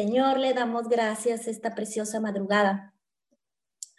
[0.00, 2.94] Señor, le damos gracias esta preciosa madrugada.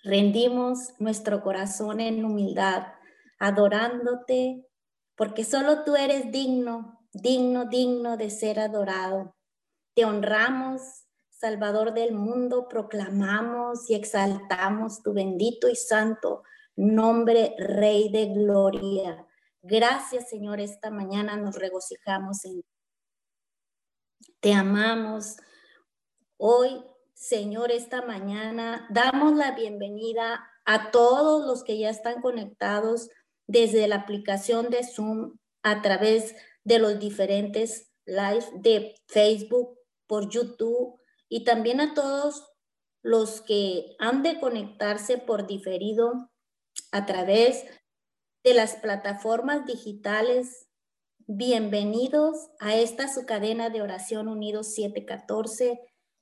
[0.02, 2.88] Rendimos nuestro corazón en humildad,
[3.38, 4.66] adorándote,
[5.16, 9.36] porque solo tú eres digno, digno, digno de ser adorado.
[9.94, 10.82] Te honramos,
[11.30, 16.42] Salvador del mundo, proclamamos y exaltamos tu bendito y santo
[16.76, 19.28] nombre, Rey de Gloria.
[19.62, 22.64] Gracias, Señor, esta mañana nos regocijamos en
[24.40, 25.38] Te amamos.
[26.44, 26.84] Hoy,
[27.14, 33.12] Señor, esta mañana damos la bienvenida a todos los que ya están conectados
[33.46, 39.78] desde la aplicación de Zoom a través de los diferentes live de Facebook,
[40.08, 41.00] por YouTube
[41.30, 42.44] y también a todos
[43.04, 46.32] los que han de conectarse por diferido
[46.92, 47.66] a través
[48.44, 50.68] de las plataformas digitales.
[51.28, 55.80] Bienvenidos a esta su cadena de oración Unidos 714,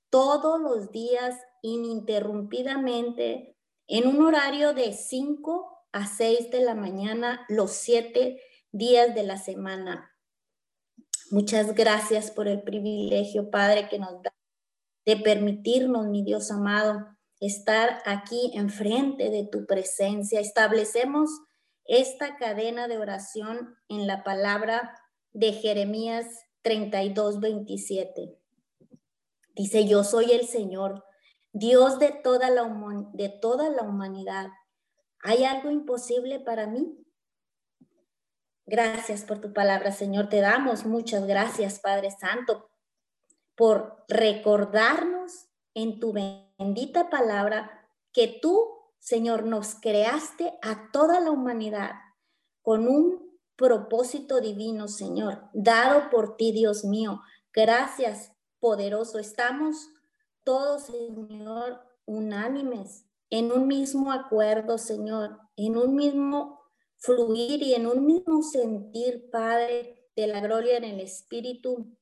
[0.10, 3.56] todos los días ininterrumpidamente
[3.88, 9.38] en un horario de 5 a 6 de la mañana, los siete días de la
[9.38, 10.16] semana.
[11.32, 14.34] Muchas gracias por el privilegio, Padre, que nos da
[15.06, 17.08] de permitirnos, mi Dios amado,
[17.40, 20.40] estar aquí enfrente de tu presencia.
[20.40, 21.30] Establecemos
[21.86, 24.96] esta cadena de oración en la palabra
[25.34, 26.28] de Jeremías
[26.62, 28.39] 32, 27.
[29.60, 31.04] Dice, yo soy el Señor,
[31.52, 32.64] Dios de toda la,
[33.14, 34.48] de toda la humanidad.
[35.22, 36.98] ¿Hay algo imposible para mí?
[38.66, 40.30] Gracias por tu palabra, Señor.
[40.30, 42.72] Te damos muchas gracias, Padre Santo,
[43.56, 51.92] por recordarnos en tu bendita palabra que tú Señor, nos creaste a toda la humanidad
[52.62, 57.22] con un propósito divino, Señor, dado por ti, Dios mío.
[57.54, 59.20] Gracias, poderoso.
[59.20, 59.90] Estamos
[60.44, 66.60] todos, Señor, unánimes, en un mismo acuerdo, Señor, en un mismo
[66.98, 71.96] fluir y en un mismo sentir, Padre, de la gloria en el Espíritu.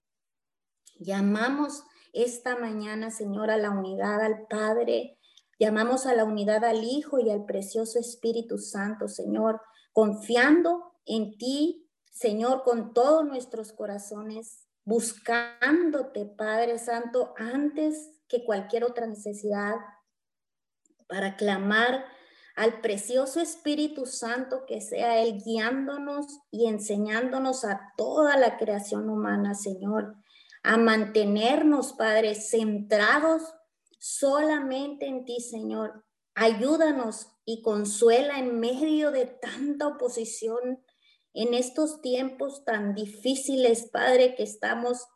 [0.96, 5.18] Llamamos esta mañana, Señor, a la unidad al Padre,
[5.60, 9.60] Llamamos a la unidad al Hijo y al precioso Espíritu Santo, Señor,
[9.92, 19.06] confiando en ti, Señor, con todos nuestros corazones, buscándote, Padre Santo, antes que cualquier otra
[19.06, 19.76] necesidad,
[21.10, 22.06] para clamar
[22.56, 29.56] al precioso Espíritu Santo que sea Él guiándonos y enseñándonos a toda la creación humana,
[29.56, 30.16] Señor,
[30.64, 33.42] a mantenernos, Padre, centrados
[34.00, 36.06] solamente en ti, Señor.
[36.34, 40.82] Ayúdanos y consuela en medio de tanta oposición
[41.38, 45.08] en estos tiempos tan difíciles, Padre, que estamos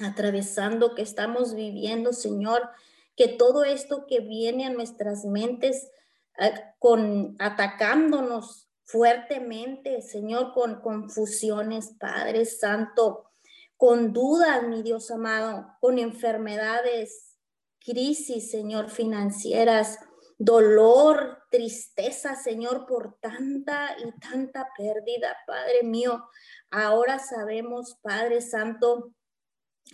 [0.00, 2.70] atravesando, que estamos viviendo, Señor,
[3.14, 5.90] que todo esto que viene a nuestras mentes
[6.38, 13.30] eh, con atacándonos fuertemente, Señor, con confusiones, Padre Santo,
[13.76, 17.36] con dudas, mi Dios amado, con enfermedades,
[17.80, 19.98] crisis, Señor, financieras,
[20.38, 26.24] dolor, tristeza, Señor, por tanta y tanta pérdida, Padre mío.
[26.70, 29.12] Ahora sabemos, Padre Santo,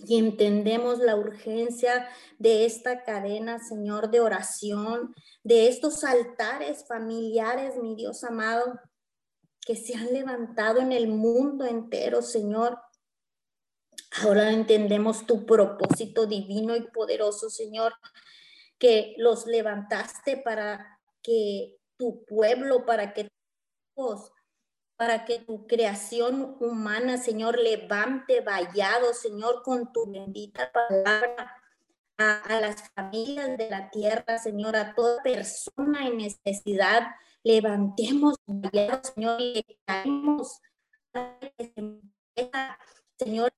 [0.07, 7.95] y entendemos la urgencia de esta cadena, Señor, de oración, de estos altares familiares, mi
[7.95, 8.79] Dios amado,
[9.61, 12.79] que se han levantado en el mundo entero, Señor,
[14.23, 17.95] Ahora entendemos tu propósito divino y poderoso, Señor,
[18.79, 23.29] que los levantaste para que tu pueblo, para que
[24.97, 31.57] para que tu creación humana, Señor, levante vallado, Señor, con tu bendita palabra
[32.19, 37.03] a, las familias de la tierra, Señor, a toda persona en necesidad.
[37.43, 40.61] Levantemos vallado, Señor, y le caemos,
[43.19, 43.53] Señor,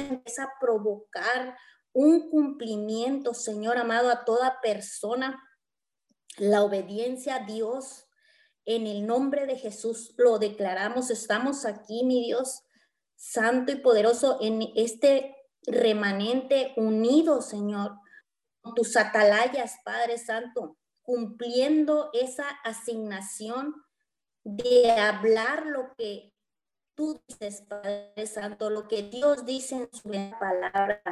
[0.00, 1.56] empieza a provocar
[1.92, 5.42] un cumplimiento, Señor amado, a toda persona.
[6.38, 8.06] La obediencia a Dios
[8.66, 11.10] en el nombre de Jesús lo declaramos.
[11.10, 12.64] Estamos aquí, mi Dios,
[13.14, 15.34] santo y poderoso, en este
[15.66, 17.92] remanente unido, Señor,
[18.60, 23.74] con tus atalayas, Padre Santo, cumpliendo esa asignación
[24.44, 26.35] de hablar lo que
[26.96, 30.10] tú dices, Padre Santo, lo que Dios dice en su
[30.40, 31.02] palabra.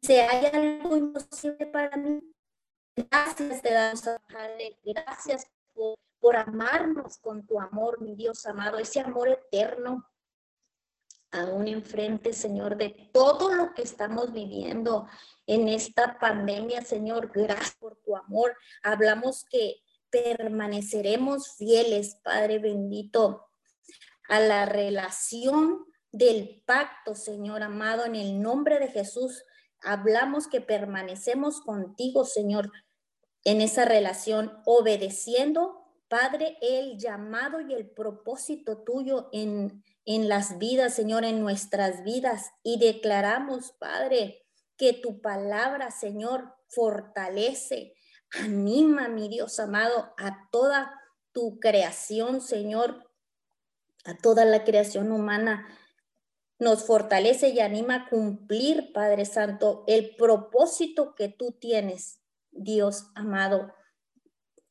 [0.00, 2.22] Si hay algo imposible para mí,
[2.96, 4.02] gracias te damos,
[4.32, 4.78] Padre.
[4.84, 10.08] Gracias por, por amarnos con tu amor, mi Dios amado, ese amor eterno
[11.30, 15.06] aún enfrente, Señor, de todo lo que estamos viviendo
[15.46, 17.30] en esta pandemia, Señor.
[17.34, 18.56] Gracias por tu amor.
[18.82, 23.47] Hablamos que permaneceremos fieles, Padre bendito,
[24.28, 29.44] a la relación del pacto, Señor amado, en el nombre de Jesús.
[29.80, 32.70] Hablamos que permanecemos contigo, Señor,
[33.44, 40.94] en esa relación, obedeciendo, Padre, el llamado y el propósito tuyo en, en las vidas,
[40.94, 42.50] Señor, en nuestras vidas.
[42.62, 44.46] Y declaramos, Padre,
[44.78, 47.94] que tu palabra, Señor, fortalece,
[48.30, 50.94] anima, mi Dios amado, a toda
[51.32, 53.07] tu creación, Señor,
[54.04, 55.66] a toda la creación humana
[56.58, 63.72] nos fortalece y anima a cumplir, Padre Santo, el propósito que tú tienes, Dios amado.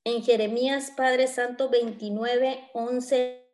[0.03, 3.47] En Jeremías, Padre Santo, 29, 11,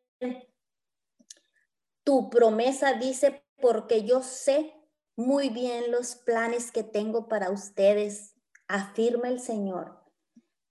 [2.03, 4.73] tu promesa dice, porque yo sé
[5.15, 8.35] muy bien los planes que tengo para ustedes,
[8.67, 10.03] afirma el Señor.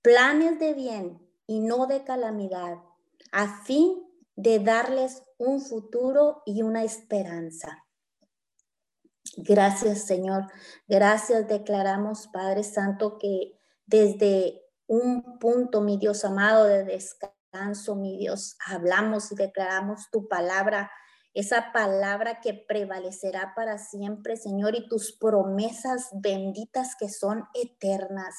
[0.02, 2.78] Planes de bien y no de calamidad,
[3.30, 4.11] a fin
[4.42, 7.84] de darles un futuro y una esperanza.
[9.36, 10.50] Gracias, Señor.
[10.88, 13.56] Gracias, declaramos, Padre Santo, que
[13.86, 20.90] desde un punto, mi Dios amado, de descanso, mi Dios, hablamos y declaramos tu palabra,
[21.34, 28.34] esa palabra que prevalecerá para siempre, Señor, y tus promesas benditas que son eternas.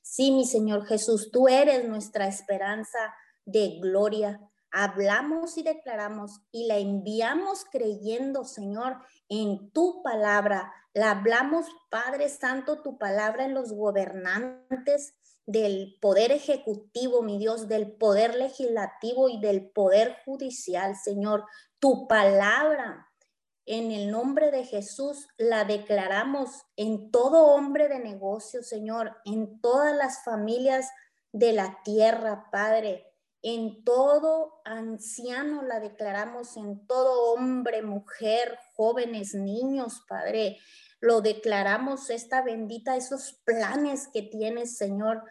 [0.00, 3.14] Sí, mi Señor Jesús, tú eres nuestra esperanza
[3.44, 4.40] de gloria
[4.72, 8.96] hablamos y declaramos y la enviamos creyendo, Señor,
[9.28, 10.72] en tu palabra.
[10.94, 15.14] La hablamos, Padre Santo, tu palabra en los gobernantes
[15.44, 21.44] del poder ejecutivo, mi Dios, del poder legislativo y del poder judicial, Señor.
[21.78, 23.08] Tu palabra
[23.66, 29.94] en el nombre de Jesús la declaramos en todo hombre de negocio, Señor, en todas
[29.94, 30.90] las familias
[31.32, 33.11] de la tierra, Padre
[33.42, 40.58] en todo anciano la declaramos, en todo hombre, mujer, jóvenes, niños, Padre.
[41.00, 45.24] Lo declaramos esta bendita, esos planes que tienes, Señor,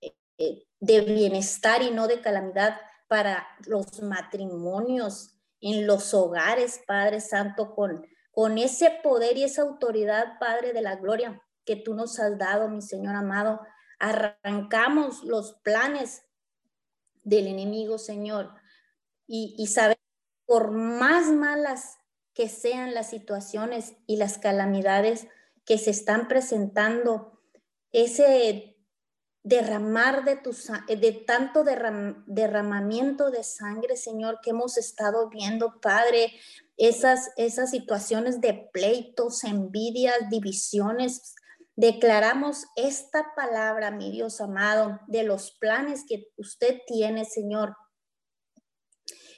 [0.00, 7.20] eh, eh, de bienestar y no de calamidad para los matrimonios, en los hogares, Padre
[7.20, 12.18] Santo, con, con ese poder y esa autoridad, Padre de la gloria que tú nos
[12.18, 13.60] has dado, mi Señor amado.
[13.98, 16.22] Arrancamos los planes
[17.28, 18.54] del enemigo, Señor.
[19.26, 19.98] Y, y saber,
[20.46, 21.98] por más malas
[22.34, 25.26] que sean las situaciones y las calamidades
[25.64, 27.42] que se están presentando,
[27.92, 28.76] ese
[29.42, 30.54] derramar de tu
[30.88, 36.32] de tanto derramamiento de sangre, Señor, que hemos estado viendo, Padre,
[36.76, 41.34] esas, esas situaciones de pleitos, envidias, divisiones,
[41.78, 47.76] Declaramos esta palabra, mi Dios amado, de los planes que usted tiene, Señor.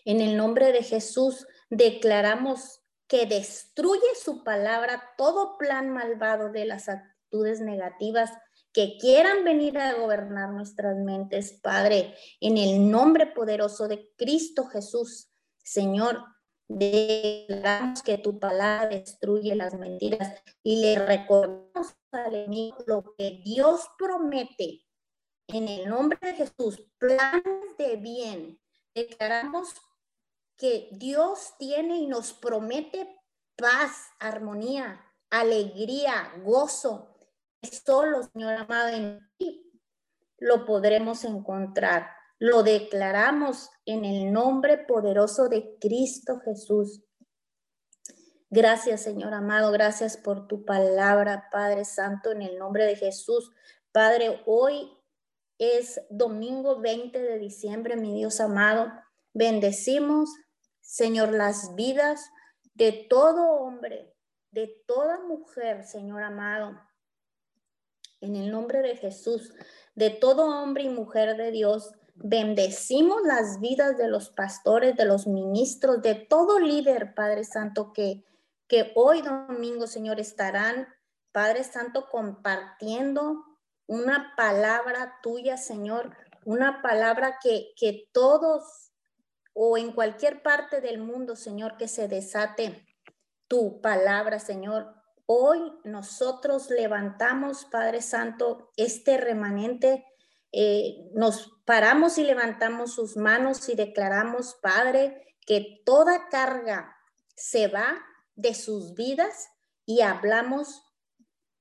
[0.06, 6.88] En el nombre de Jesús, declaramos que destruye su palabra todo plan malvado de las
[6.88, 8.30] actitudes negativas
[8.72, 15.30] que quieran venir a gobernar nuestras mentes, Padre, en el nombre poderoso de Cristo Jesús.
[15.62, 16.24] Señor,
[16.70, 23.90] declaramos que tu palabra destruye las mentiras y le recordamos al enemigo lo que Dios
[23.98, 24.86] promete
[25.48, 28.60] en el nombre de Jesús, planes de bien.
[28.94, 29.74] Declaramos
[30.56, 33.18] que Dios tiene y nos promete
[33.56, 37.16] paz, armonía, alegría, gozo.
[37.84, 39.72] Solo, Señor amado, en ti
[40.38, 42.19] lo podremos encontrar.
[42.40, 47.02] Lo declaramos en el nombre poderoso de Cristo Jesús.
[48.48, 49.70] Gracias, Señor amado.
[49.72, 53.52] Gracias por tu palabra, Padre Santo, en el nombre de Jesús.
[53.92, 54.90] Padre, hoy
[55.58, 58.90] es domingo 20 de diciembre, mi Dios amado.
[59.34, 60.30] Bendecimos,
[60.80, 62.30] Señor, las vidas
[62.72, 64.16] de todo hombre,
[64.50, 66.80] de toda mujer, Señor amado.
[68.22, 69.52] En el nombre de Jesús,
[69.94, 75.26] de todo hombre y mujer de Dios Bendecimos las vidas de los pastores, de los
[75.26, 78.26] ministros, de todo líder, Padre Santo, que,
[78.68, 80.86] que hoy domingo, Señor, estarán,
[81.32, 83.42] Padre Santo, compartiendo
[83.86, 88.92] una palabra tuya, Señor, una palabra que, que todos
[89.54, 92.86] o en cualquier parte del mundo, Señor, que se desate
[93.48, 94.94] tu palabra, Señor.
[95.24, 100.04] Hoy nosotros levantamos, Padre Santo, este remanente
[100.52, 106.96] eh, nos paramos y levantamos sus manos y declaramos, Padre, que toda carga
[107.34, 108.00] se va
[108.34, 109.48] de sus vidas
[109.86, 110.82] y hablamos,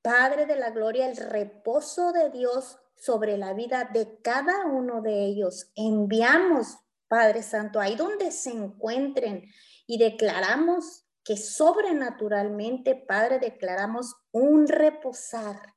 [0.01, 5.25] Padre de la Gloria, el reposo de Dios sobre la vida de cada uno de
[5.25, 5.72] ellos.
[5.75, 6.77] Enviamos,
[7.08, 9.43] Padre Santo, ahí donde se encuentren
[9.88, 15.75] y declaramos que sobrenaturalmente, Padre, declaramos un reposar.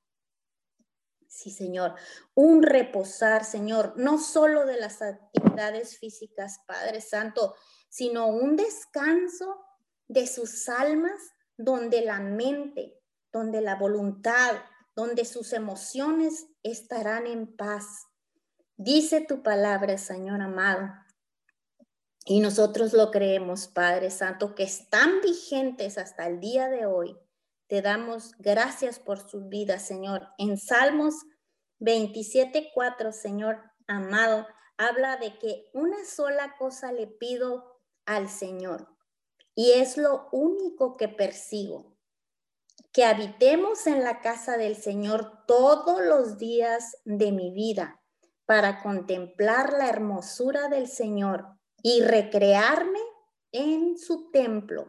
[1.32, 1.94] Sí, Señor,
[2.34, 7.54] un reposar, Señor, no solo de las actividades físicas, Padre Santo,
[7.88, 9.64] sino un descanso
[10.08, 13.00] de sus almas donde la mente,
[13.32, 14.56] donde la voluntad,
[14.94, 17.86] donde sus emociones estarán en paz.
[18.76, 20.92] Dice tu palabra, Señor amado.
[22.26, 27.16] Y nosotros lo creemos, Padre Santo, que están vigentes hasta el día de hoy.
[27.72, 30.28] Te damos gracias por sus vidas, Señor.
[30.36, 31.14] En Salmos
[31.80, 38.94] 27.4, Señor amado, habla de que una sola cosa le pido al Señor
[39.54, 41.96] y es lo único que persigo,
[42.92, 48.02] que habitemos en la casa del Señor todos los días de mi vida
[48.44, 51.46] para contemplar la hermosura del Señor
[51.82, 53.00] y recrearme
[53.50, 54.88] en su templo.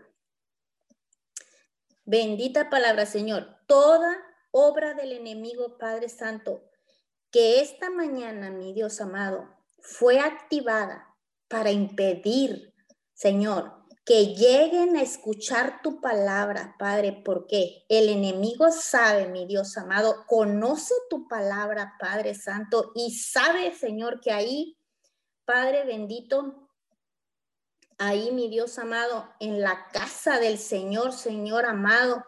[2.05, 3.57] Bendita palabra, Señor.
[3.67, 4.17] Toda
[4.51, 6.63] obra del enemigo, Padre Santo,
[7.31, 11.15] que esta mañana, mi Dios amado, fue activada
[11.48, 12.74] para impedir,
[13.13, 20.25] Señor, que lleguen a escuchar tu palabra, Padre, porque el enemigo sabe, mi Dios amado,
[20.27, 24.77] conoce tu palabra, Padre Santo, y sabe, Señor, que ahí,
[25.45, 26.62] Padre bendito,
[27.97, 32.23] ahí, mi Dios amado, en la casa del Señor, Señor amado,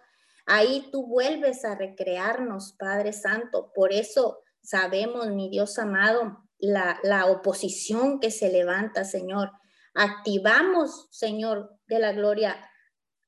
[0.45, 3.71] ahí tú vuelves a recrearnos, Padre Santo.
[3.73, 9.51] Por eso sabemos, mi Dios amado, la, la oposición que se levanta, Señor
[9.95, 12.69] Activamos, Señor de la gloria,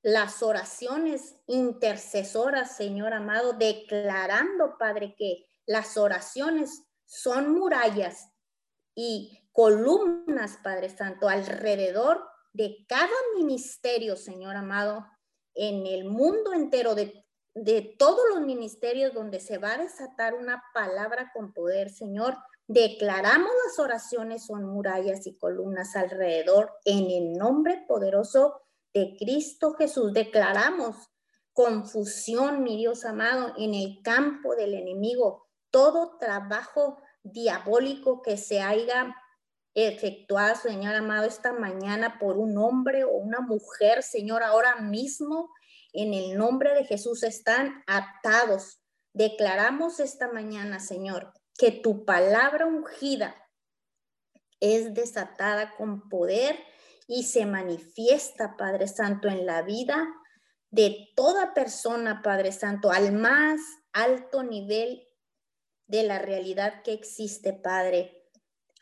[0.01, 8.33] las oraciones intercesoras, Señor amado, declarando, Padre, que las oraciones son murallas
[8.93, 12.23] y columnas, Padre Santo, alrededor
[12.53, 15.03] de cada ministerio, Señor amado,
[15.55, 20.61] en el mundo entero, de, de todos los ministerios donde se va a desatar una
[20.75, 22.37] palabra con poder, Señor,
[22.69, 28.59] Declaramos las oraciones son murallas y columnas alrededor en el nombre poderoso
[28.93, 30.11] de Cristo Jesús.
[30.11, 30.97] Declaramos
[31.53, 35.47] confusión, mi Dios amado, en el campo del enemigo.
[35.71, 39.15] Todo trabajo diabólico que se haya
[39.85, 45.53] efectuado, Señor amado, esta mañana por un hombre o una mujer, Señor, ahora mismo,
[45.93, 48.79] en el nombre de Jesús, están atados.
[49.13, 53.35] Declaramos esta mañana, Señor, que tu palabra ungida
[54.59, 56.57] es desatada con poder
[57.07, 60.07] y se manifiesta, Padre Santo, en la vida
[60.71, 63.61] de toda persona, Padre Santo, al más
[63.93, 65.07] alto nivel
[65.85, 68.16] de la realidad que existe, Padre.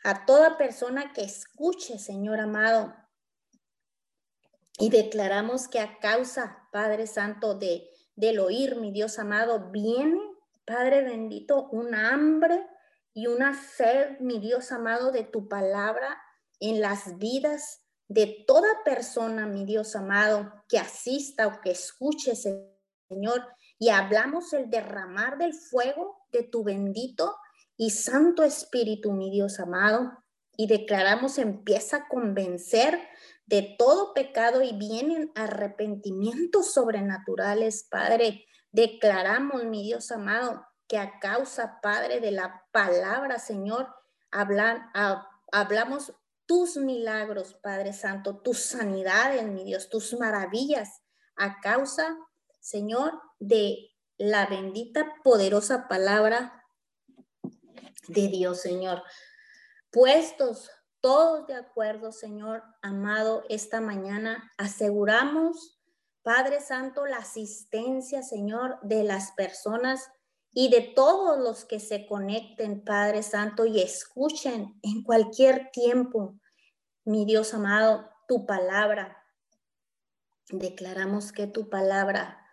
[0.04, 2.94] A toda persona que escuche, Señor amado.
[4.78, 10.20] Y declaramos que a causa, Padre Santo, de, del oír, mi Dios amado, viene
[10.66, 12.66] Padre bendito, un hambre
[13.14, 16.20] y una sed, mi Dios amado, de tu palabra
[16.58, 23.46] en las vidas de toda persona, mi Dios amado, que asista o que escuche, Señor.
[23.78, 27.36] Y hablamos el derramar del fuego de tu bendito
[27.76, 30.12] y santo Espíritu, mi Dios amado.
[30.56, 32.98] Y declaramos empieza a convencer
[33.44, 41.80] de todo pecado y vienen arrepentimientos sobrenaturales, Padre Declaramos, mi Dios amado, que a causa,
[41.80, 43.88] Padre, de la palabra, Señor,
[44.30, 44.90] hablan,
[45.50, 46.12] hablamos
[46.44, 51.00] tus milagros, Padre Santo, tus sanidades, mi Dios, tus maravillas,
[51.36, 52.18] a causa,
[52.60, 53.78] Señor, de
[54.18, 56.55] la bendita, poderosa palabra
[58.08, 59.02] de Dios, Señor.
[59.90, 60.70] Puestos
[61.00, 65.76] todos de acuerdo, Señor amado, esta mañana aseguramos
[66.26, 70.10] Padre Santo, la asistencia, Señor, de las personas
[70.52, 76.40] y de todos los que se conecten, Padre Santo, y escuchen en cualquier tiempo,
[77.04, 79.22] mi Dios amado, tu palabra.
[80.48, 82.44] Declaramos que tu palabra,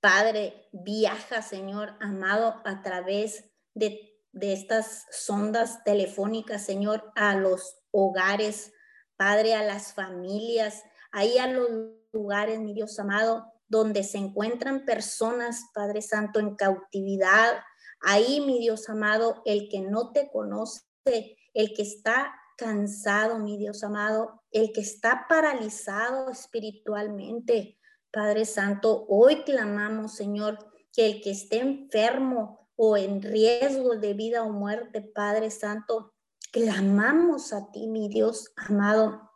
[0.00, 8.72] Padre, viaja, Señor amado, a través de, de estas sondas telefónicas, Señor, a los hogares,
[9.16, 10.82] Padre, a las familias,
[11.12, 11.68] ahí a los
[12.12, 17.60] lugares, mi Dios amado, donde se encuentran personas, Padre Santo, en cautividad.
[18.00, 23.84] Ahí, mi Dios amado, el que no te conoce, el que está cansado, mi Dios
[23.84, 27.78] amado, el que está paralizado espiritualmente.
[28.10, 30.58] Padre Santo, hoy clamamos, Señor,
[30.92, 36.14] que el que esté enfermo o en riesgo de vida o muerte, Padre Santo,
[36.50, 39.30] clamamos a ti, mi Dios amado,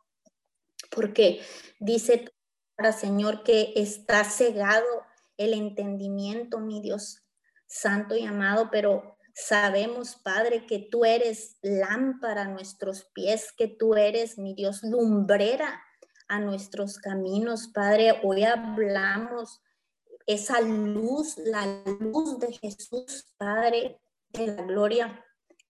[0.91, 1.43] porque
[1.79, 2.33] dice
[2.99, 4.87] Señor, que está cegado
[5.37, 7.23] el entendimiento, mi Dios
[7.67, 13.95] Santo y amado, pero sabemos, Padre, que tú eres lámpara a nuestros pies, que tú
[13.95, 15.83] eres, mi Dios, lumbrera
[16.29, 18.21] a nuestros caminos, Padre.
[18.23, 19.61] Hoy hablamos
[20.27, 21.67] esa luz, la
[22.01, 24.01] luz de Jesús, Padre
[24.31, 25.25] de la gloria.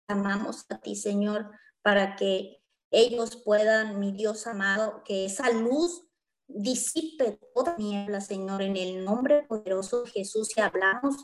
[0.07, 1.51] Amamos a ti, Señor,
[1.83, 6.07] para que ellos puedan, mi Dios amado, que esa luz
[6.47, 10.57] disipe toda niebla, Señor, en el nombre poderoso de Jesús.
[10.57, 11.17] Y hablamos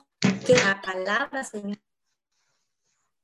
[0.46, 1.78] que la palabra, Señor,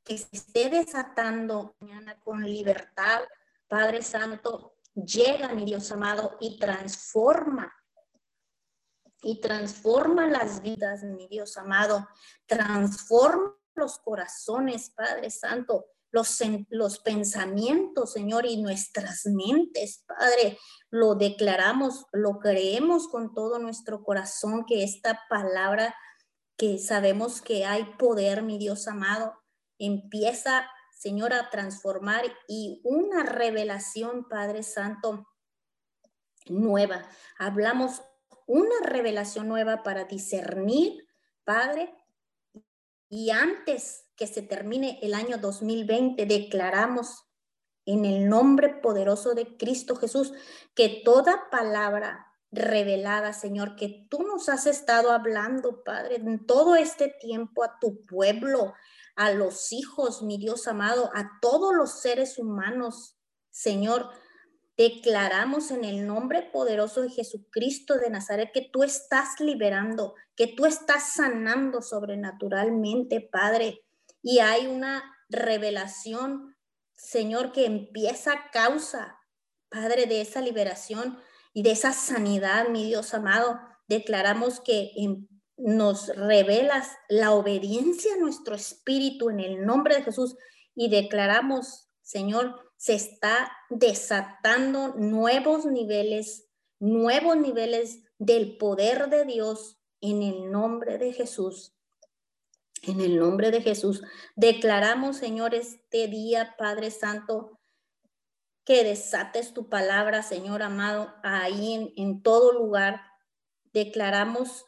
[0.04, 3.22] que se esté desatando mañana con libertad,
[3.66, 7.74] Padre Santo, llega, mi Dios amado, y transforma,
[9.26, 12.08] y transforma las vidas, mi Dios amado,
[12.46, 20.58] transforma los corazones, Padre Santo, los, los pensamientos, Señor, y nuestras mentes, Padre,
[20.90, 25.94] lo declaramos, lo creemos con todo nuestro corazón, que esta palabra
[26.56, 29.34] que sabemos que hay poder, mi Dios amado,
[29.78, 35.28] empieza Señor, a transformar y una revelación, Padre Santo,
[36.46, 37.06] nueva.
[37.38, 38.00] Hablamos
[38.46, 41.06] una revelación nueva para discernir,
[41.44, 41.94] Padre,
[43.08, 47.26] y antes que se termine el año 2020, declaramos
[47.84, 50.32] en el nombre poderoso de Cristo Jesús
[50.74, 57.08] que toda palabra revelada, Señor, que tú nos has estado hablando, Padre, en todo este
[57.08, 58.74] tiempo a tu pueblo,
[59.14, 63.16] a los hijos, mi Dios amado, a todos los seres humanos,
[63.50, 64.10] Señor.
[64.76, 70.66] Declaramos en el nombre poderoso de Jesucristo de Nazaret que tú estás liberando, que tú
[70.66, 73.82] estás sanando sobrenaturalmente, Padre.
[74.22, 76.56] Y hay una revelación,
[76.94, 79.18] Señor, que empieza a causa,
[79.70, 81.18] Padre, de esa liberación
[81.54, 83.58] y de esa sanidad, mi Dios amado.
[83.88, 90.36] Declaramos que en nos revelas la obediencia a nuestro espíritu en el nombre de Jesús
[90.74, 100.22] y declaramos, Señor, se está desatando nuevos niveles, nuevos niveles del poder de Dios en
[100.22, 101.74] el nombre de Jesús.
[102.82, 104.02] En el nombre de Jesús,
[104.36, 107.58] declaramos, Señor, este día, Padre Santo,
[108.64, 113.00] que desates tu palabra, Señor amado, ahí en, en todo lugar.
[113.72, 114.66] Declaramos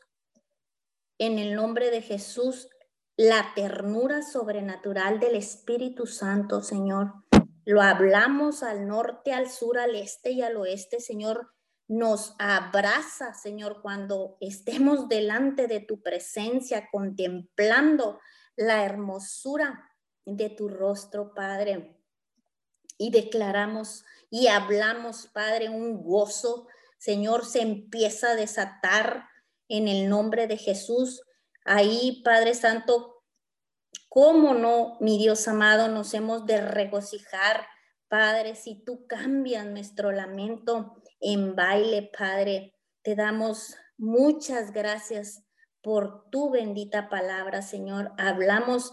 [1.18, 2.68] en el nombre de Jesús
[3.16, 7.27] la ternura sobrenatural del Espíritu Santo, Señor.
[7.68, 11.52] Lo hablamos al norte, al sur, al este y al oeste, Señor.
[11.86, 18.20] Nos abraza, Señor, cuando estemos delante de tu presencia, contemplando
[18.56, 19.86] la hermosura
[20.24, 22.00] de tu rostro, Padre.
[22.96, 29.28] Y declaramos y hablamos, Padre, un gozo, Señor, se empieza a desatar
[29.68, 31.20] en el nombre de Jesús.
[31.66, 33.17] Ahí, Padre Santo,
[34.08, 37.66] ¿cómo no, mi Dios amado, nos hemos de regocijar,
[38.08, 42.74] Padre, si tú cambias nuestro lamento en baile, Padre?
[43.02, 45.44] Te damos muchas gracias
[45.82, 48.12] por tu bendita palabra, Señor.
[48.18, 48.92] Hablamos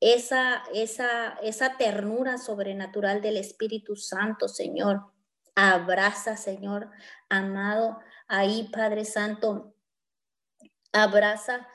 [0.00, 5.12] esa, esa, esa ternura sobrenatural del Espíritu Santo, Señor.
[5.54, 6.90] Abraza, Señor,
[7.28, 9.74] amado, ahí, Padre Santo,
[10.94, 11.66] Abraza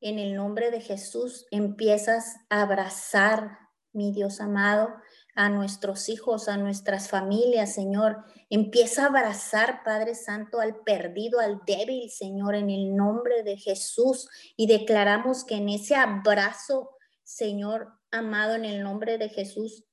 [0.00, 1.46] en el nombre de Jesús.
[1.50, 3.58] Empiezas a abrazar,
[3.92, 4.94] mi Dios amado,
[5.34, 8.24] a nuestros hijos, a nuestras familias, Señor.
[8.50, 14.28] Empieza a abrazar, Padre Santo, al perdido, al débil, Señor, en el nombre de Jesús.
[14.56, 16.90] Y declaramos que en ese abrazo,
[17.22, 19.84] Señor amado, en el nombre de Jesús,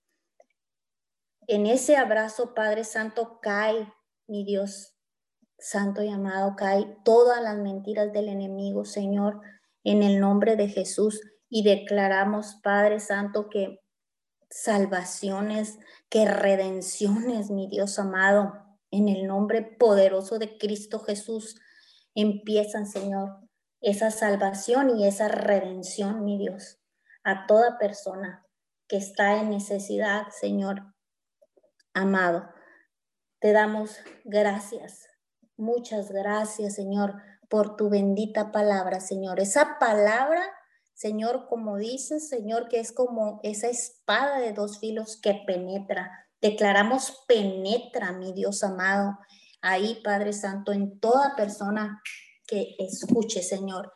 [1.48, 3.94] en ese abrazo, Padre Santo, cae,
[4.28, 4.96] mi Dios,
[5.60, 9.41] Santo y amado, cae todas las mentiras del enemigo, Señor,
[9.86, 11.21] en el nombre de Jesús.
[11.48, 13.80] Y declaramos, Padre Santo, que
[14.50, 18.54] salvaciones, que redenciones, mi Dios amado,
[18.91, 21.62] en el nombre poderoso de Cristo Jesús,
[22.13, 23.39] empiezan, Señor,
[23.80, 26.80] esa salvación y esa redención, mi Dios,
[27.24, 28.45] a toda persona
[28.88, 30.93] que está en necesidad, Señor
[31.93, 32.50] amado.
[33.39, 35.08] Te damos gracias
[35.58, 37.15] Muchas gracias, Señor,
[37.56, 39.39] por tu bendita palabra, Señor.
[39.39, 40.44] Esa palabra,
[40.94, 46.28] Señor, como dices, Señor, que es como esa espada de dos filos que penetra.
[46.41, 49.18] Declaramos penetra, mi Dios amado,
[49.62, 52.02] ahí, Padre Santo, en toda persona
[52.46, 53.94] que escuche, Señor.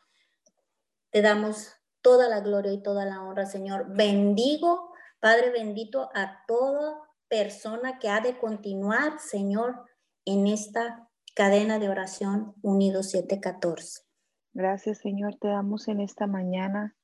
[1.10, 3.88] Te damos toda la gloria y toda la honra, Señor.
[3.90, 9.84] Bendigo, Padre bendito, a toda persona que ha de continuar, Señor,
[10.24, 11.09] en esta
[11.40, 14.02] cadena de oración Unido 714.
[14.52, 16.98] Gracias, Señor, te damos en esta mañana.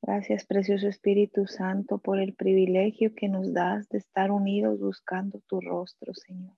[0.00, 5.60] Gracias, precioso Espíritu Santo, por el privilegio que nos das de estar unidos buscando tu
[5.60, 6.56] rostro, Señor.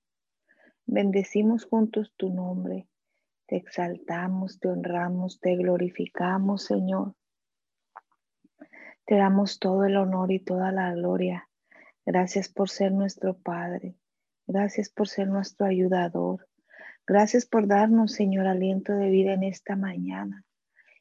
[0.85, 2.91] Bendecimos juntos tu nombre.
[3.47, 7.15] Te exaltamos, te honramos, te glorificamos, Señor.
[9.07, 11.49] Te damos todo el honor y toda la gloria.
[12.05, 13.97] Gracias por ser nuestro Padre.
[14.47, 16.47] Gracias por ser nuestro ayudador.
[17.09, 20.45] Gracias por darnos, Señor, aliento de vida en esta mañana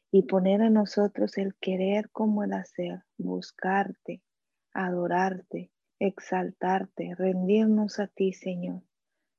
[0.09, 4.23] y poner en nosotros el querer como el hacer, buscarte,
[4.71, 8.83] adorarte, exaltarte, rendirnos a ti, Señor.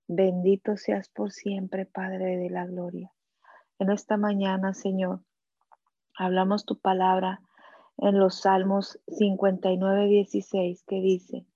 [0.09, 3.15] Bendito seas por siempre, Padre de la Gloria.
[3.79, 5.23] En esta mañana, Señor,
[6.19, 7.41] hablamos tu palabra
[7.97, 11.47] en los Salmos 59, 16, que dice,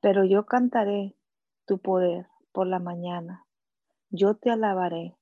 [0.00, 1.14] pero yo cantaré
[1.64, 3.44] tu poder por la mañana
[4.10, 5.14] yo te alabaré.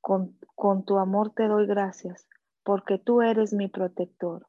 [0.00, 0.36] Con,
[0.84, 2.26] tu amor te doy gracias,
[2.64, 4.48] porque tú eres mi protector,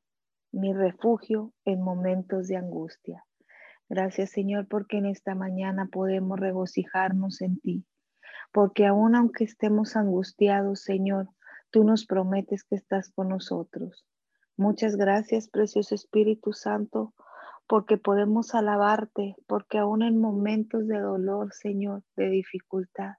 [0.52, 3.26] mi refugio en momentos de angustia.
[3.90, 7.86] Gracias Señor, porque en esta mañana podemos regocijarnos en ti,
[8.52, 11.30] porque aun aunque estemos angustiados, Señor,
[11.70, 14.06] tú nos prometes que estás con nosotros.
[14.58, 17.14] Muchas gracias, precioso Espíritu Santo,
[17.68, 23.14] porque podemos alabarte, porque aún en momentos de dolor, Señor, de dificultad,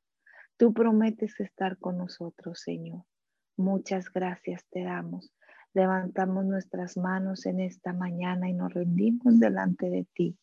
[0.56, 3.04] Tú prometes estar con nosotros, Señor.
[3.56, 5.32] Muchas gracias te damos.
[5.72, 10.38] Levantamos nuestras manos en esta mañana y nos rendimos delante de ti,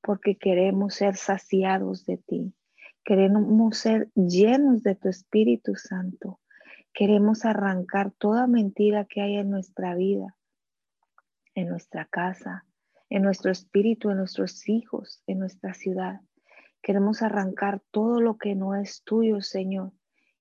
[0.00, 2.54] porque queremos ser saciados de ti.
[3.04, 6.40] Queremos ser llenos de tu Espíritu Santo.
[6.92, 10.36] Queremos arrancar toda mentira que hay en nuestra vida,
[11.56, 12.64] en nuestra casa,
[13.10, 16.20] en nuestro espíritu, en nuestros hijos, en nuestra ciudad.
[16.82, 19.92] Queremos arrancar todo lo que no es tuyo, Señor,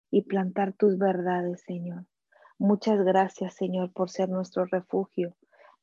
[0.10, 2.06] y plantar tus verdades, Señor.
[2.58, 5.36] Muchas gracias, Señor, por ser nuestro refugio.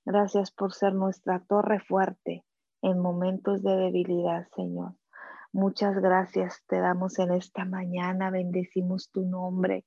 [0.05, 2.44] Gracias por ser nuestra torre fuerte
[2.83, 4.94] en momentos de debilidad, Señor.
[5.53, 8.31] Muchas gracias te damos en esta mañana.
[8.31, 9.87] Bendecimos tu nombre.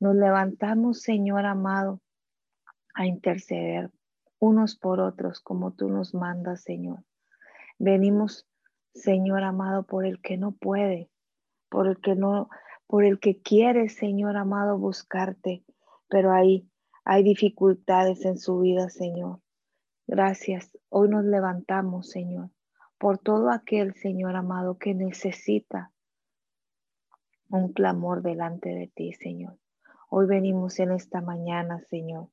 [0.00, 2.00] Nos levantamos, Señor amado,
[2.94, 3.90] a interceder
[4.38, 7.04] unos por otros como tú nos mandas, Señor.
[7.78, 8.46] Venimos
[8.94, 11.10] Señor amado, por el que no puede,
[11.68, 12.48] por el que no,
[12.86, 15.64] por el que quiere, Señor amado, buscarte,
[16.08, 16.70] pero ahí
[17.04, 19.40] hay dificultades en su vida, Señor.
[20.06, 20.70] Gracias.
[20.88, 22.50] Hoy nos levantamos, Señor,
[22.98, 25.92] por todo aquel, Señor amado, que necesita
[27.48, 29.58] un clamor delante de ti, Señor.
[30.08, 32.28] Hoy venimos en esta mañana, Señor,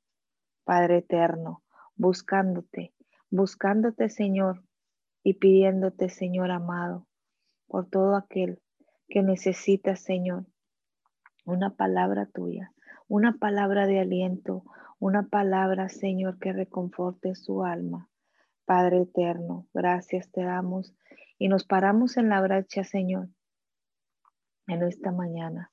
[0.64, 1.62] Padre eterno,
[1.96, 2.94] buscándote,
[3.30, 4.62] buscándote, Señor,
[5.22, 7.06] y pidiéndote, Señor amado,
[7.66, 8.60] por todo aquel
[9.08, 10.46] que necesita, Señor,
[11.44, 12.72] una palabra tuya,
[13.08, 14.64] una palabra de aliento,
[14.98, 18.08] una palabra, Señor, que reconforte su alma.
[18.64, 20.94] Padre eterno, gracias te damos
[21.38, 23.28] y nos paramos en la brecha, Señor,
[24.68, 25.72] en esta mañana.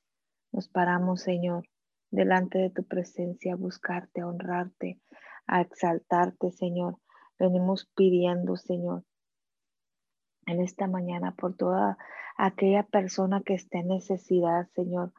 [0.52, 1.70] Nos paramos, Señor,
[2.10, 5.00] delante de tu presencia a buscarte, a honrarte,
[5.46, 6.98] a exaltarte, Señor.
[7.38, 9.06] Venimos pidiendo, Señor,
[10.50, 11.98] en esta mañana por toda
[12.38, 15.14] aquella persona que esté en necesidad, Señor.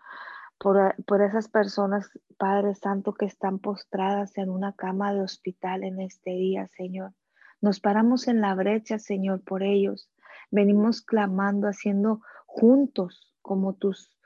[0.58, 6.00] Por, por, esas personas, Padre Santo, que están postradas en una cama de hospital en
[6.00, 7.14] este día, Señor.
[7.62, 10.10] Nos paramos en la brecha, Señor, por ellos.
[10.50, 14.18] Venimos clamando, haciendo juntos como tus,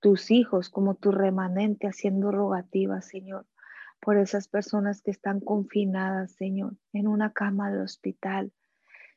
[0.00, 3.46] tus hijos, como tu remanente, haciendo rogativas, Señor,
[4.00, 8.52] por esas personas que están confinadas, Señor, en una cama de hospital,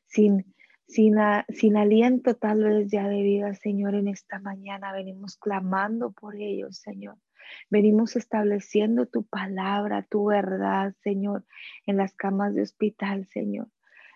[0.06, 0.54] sin,
[0.86, 1.16] sin,
[1.48, 6.78] sin aliento tal vez ya de vida, Señor, en esta mañana venimos clamando por ellos,
[6.78, 7.16] Señor.
[7.70, 11.44] Venimos estableciendo tu palabra, tu verdad, Señor,
[11.86, 13.68] en las camas de hospital, Señor.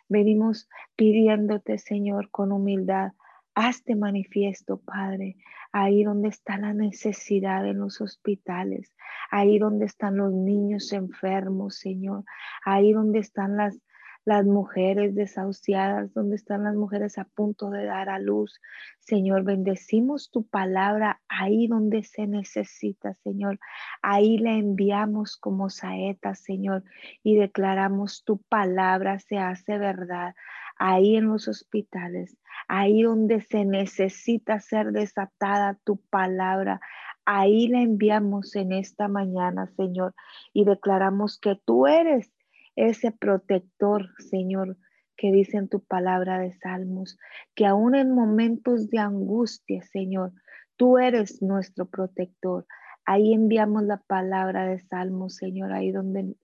[0.09, 3.12] Venimos pidiéndote, Señor, con humildad.
[3.54, 5.37] Hazte manifiesto, Padre,
[5.72, 8.94] ahí donde está la necesidad en los hospitales,
[9.31, 12.24] ahí donde están los niños enfermos, Señor,
[12.64, 13.76] ahí donde están las,
[14.28, 18.60] las mujeres desahuciadas, donde están las mujeres a punto de dar a luz.
[18.98, 23.58] Señor, bendecimos tu palabra ahí donde se necesita, Señor.
[24.02, 26.84] Ahí la enviamos como saeta, Señor,
[27.22, 30.34] y declaramos tu palabra se hace verdad
[30.76, 32.36] ahí en los hospitales,
[32.68, 36.82] ahí donde se necesita ser desatada tu palabra.
[37.24, 40.14] Ahí la enviamos en esta mañana, Señor,
[40.52, 42.30] y declaramos que tú eres
[42.78, 44.76] ese protector, Señor,
[45.16, 47.18] que dice en tu palabra de Salmos,
[47.56, 50.32] que aún en momentos de angustia, Señor,
[50.76, 52.66] tú eres nuestro protector.
[53.04, 56.36] Ahí enviamos la palabra de Salmos, Señor, ahí donde,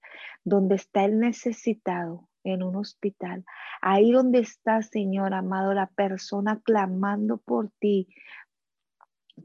[0.42, 3.44] donde está el necesitado en un hospital.
[3.80, 8.08] Ahí donde está, Señor amado, la persona clamando por ti,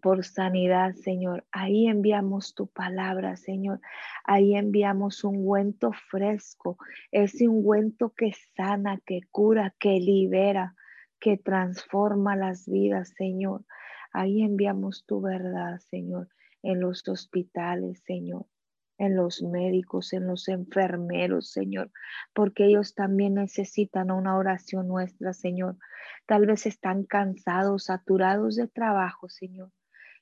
[0.02, 1.46] por sanidad, Señor.
[1.52, 3.82] Ahí enviamos tu palabra, Señor.
[4.24, 6.78] Ahí enviamos un ungüento fresco,
[7.12, 10.76] ese ungüento que sana, que cura, que libera,
[11.20, 13.66] que transforma las vidas, Señor.
[14.14, 16.30] Ahí enviamos tu verdad, Señor
[16.64, 18.46] en los hospitales, Señor,
[18.98, 21.92] en los médicos, en los enfermeros, Señor,
[22.34, 25.78] porque ellos también necesitan una oración nuestra, Señor.
[26.26, 29.72] Tal vez están cansados, saturados de trabajo, Señor.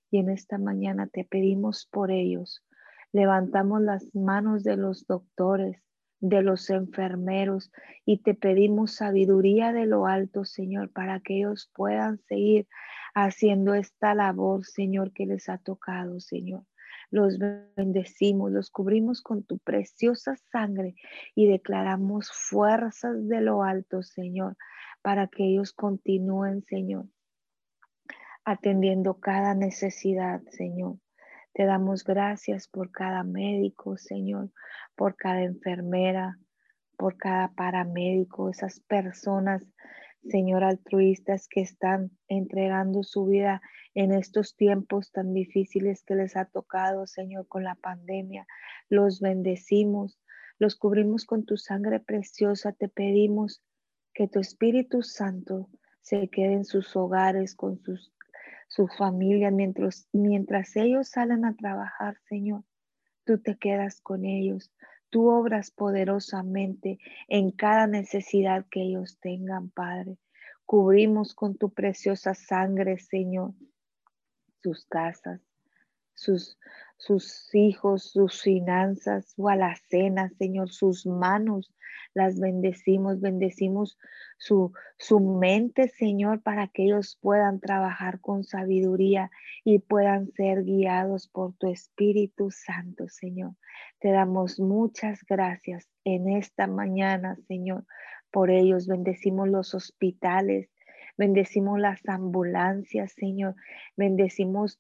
[0.10, 2.64] Y en esta mañana te pedimos por ellos.
[3.12, 5.82] Levantamos las manos de los doctores,
[6.20, 7.72] de los enfermeros
[8.06, 12.68] y te pedimos sabiduría de lo alto, Señor, para que ellos puedan seguir
[13.14, 16.64] haciendo esta labor, Señor, que les ha tocado, Señor.
[17.10, 20.96] Los bendecimos, los cubrimos con tu preciosa sangre
[21.36, 24.58] y declaramos fuerzas de lo alto, Señor,
[25.02, 27.06] para que ellos continúen, Señor,
[28.48, 30.98] atendiendo cada necesidad, Señor.
[31.54, 34.52] Te damos gracias por cada médico, Señor,
[34.96, 36.40] por cada enfermera,
[36.98, 39.64] por cada paramédico, esas personas
[40.30, 43.62] Señor, altruistas que están entregando su vida
[43.94, 48.46] en estos tiempos tan difíciles que les ha tocado, Señor, con la pandemia.
[48.90, 50.20] Los bendecimos,
[50.60, 52.74] los cubrimos con tu sangre preciosa.
[52.74, 53.62] Te pedimos
[54.14, 55.70] que tu Espíritu Santo
[56.02, 58.14] se quede en sus hogares con sus,
[58.68, 62.64] su familia mientras, mientras ellos salen a trabajar, Señor.
[63.26, 64.72] Tú te quedas con ellos.
[65.10, 70.18] Tú obras poderosamente en cada necesidad que ellos tengan, Padre.
[70.66, 73.54] Cubrimos con tu preciosa sangre, Señor,
[74.62, 75.42] sus casas,
[76.14, 76.60] sus,
[76.98, 81.72] sus hijos, sus finanzas, su alacena, Señor, sus manos.
[82.14, 83.98] Las bendecimos, bendecimos
[84.38, 89.30] su, su mente, Señor, para que ellos puedan trabajar con sabiduría
[89.64, 93.54] y puedan ser guiados por tu Espíritu Santo, Señor.
[94.00, 97.86] Te damos muchas gracias en esta mañana, Señor.
[98.32, 100.70] Por ellos bendecimos los hospitales,
[101.18, 103.56] bendecimos las ambulancias, Señor.
[103.96, 104.80] Bendecimos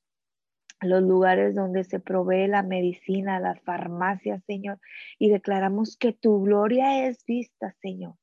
[0.82, 4.80] los lugares donde se provee la medicina, las farmacias, Señor,
[5.18, 8.16] y declaramos que tu gloria es vista, Señor.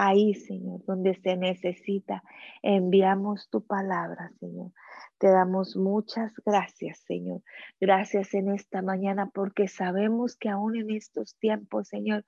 [0.00, 2.22] Ahí, Señor, donde se necesita,
[2.62, 4.70] enviamos tu palabra, Señor.
[5.18, 7.42] Te damos muchas gracias, Señor.
[7.80, 12.24] Gracias en esta mañana porque sabemos que aún en estos tiempos, Señor,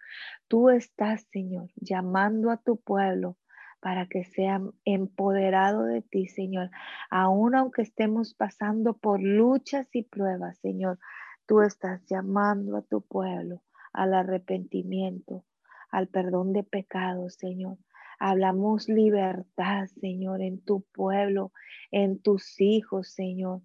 [0.49, 3.37] tú estás, Señor, llamando a tu pueblo
[3.81, 6.71] para que sean empoderados de ti, Señor.
[7.11, 10.99] Aún aunque estemos pasando por luchas y pruebas, Señor,
[11.47, 13.63] tú estás llamando a tu pueblo
[13.93, 15.45] al arrepentimiento,
[15.91, 17.79] al perdón de pecados, Señor.
[18.19, 21.53] Hablamos libertad, Señor, en tu pueblo,
[21.91, 23.63] en tus hijos, Señor,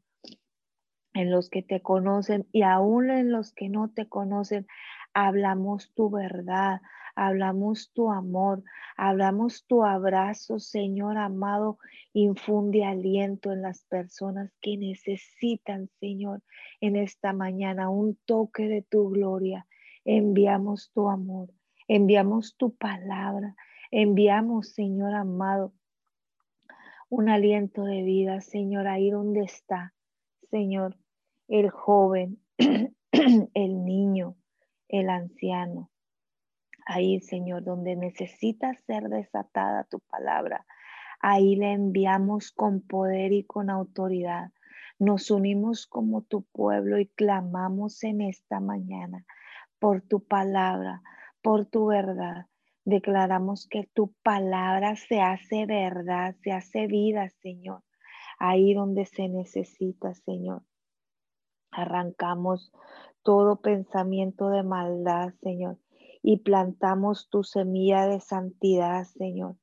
[1.14, 4.66] en los que te conocen y aún en los que no te conocen.
[5.14, 6.82] Hablamos tu verdad,
[7.16, 8.64] hablamos tu amor,
[8.98, 11.80] hablamos tu abrazo, Señor amado,
[12.14, 16.44] infunde aliento en las personas que necesitan, Señor,
[16.82, 19.66] en esta mañana un toque de tu gloria.
[20.04, 21.50] Enviamos tu amor,
[21.88, 23.56] enviamos tu palabra,
[23.92, 25.74] enviamos, Señor amado,
[27.10, 29.94] un aliento de vida, Señor, ahí donde está,
[30.52, 30.98] Señor,
[31.48, 32.40] el joven,
[33.12, 34.36] el niño,
[34.90, 35.90] el anciano,
[36.86, 40.68] Ahí, Señor, donde necesita ser desatada tu palabra,
[41.20, 44.52] ahí le enviamos con poder y con autoridad.
[45.00, 49.26] Nos unimos como tu pueblo y clamamos en esta mañana
[49.80, 51.02] por tu palabra,
[51.42, 52.46] por tu verdad.
[52.86, 57.82] Declaramos que tu palabra se hace verdad, se hace vida, Señor.
[58.38, 60.62] Ahí donde se necesita, Señor.
[61.72, 62.72] Arrancamos
[63.24, 65.80] todo pensamiento de maldad, Señor
[66.28, 69.58] y plantamos tu semilla de santidad, Señor.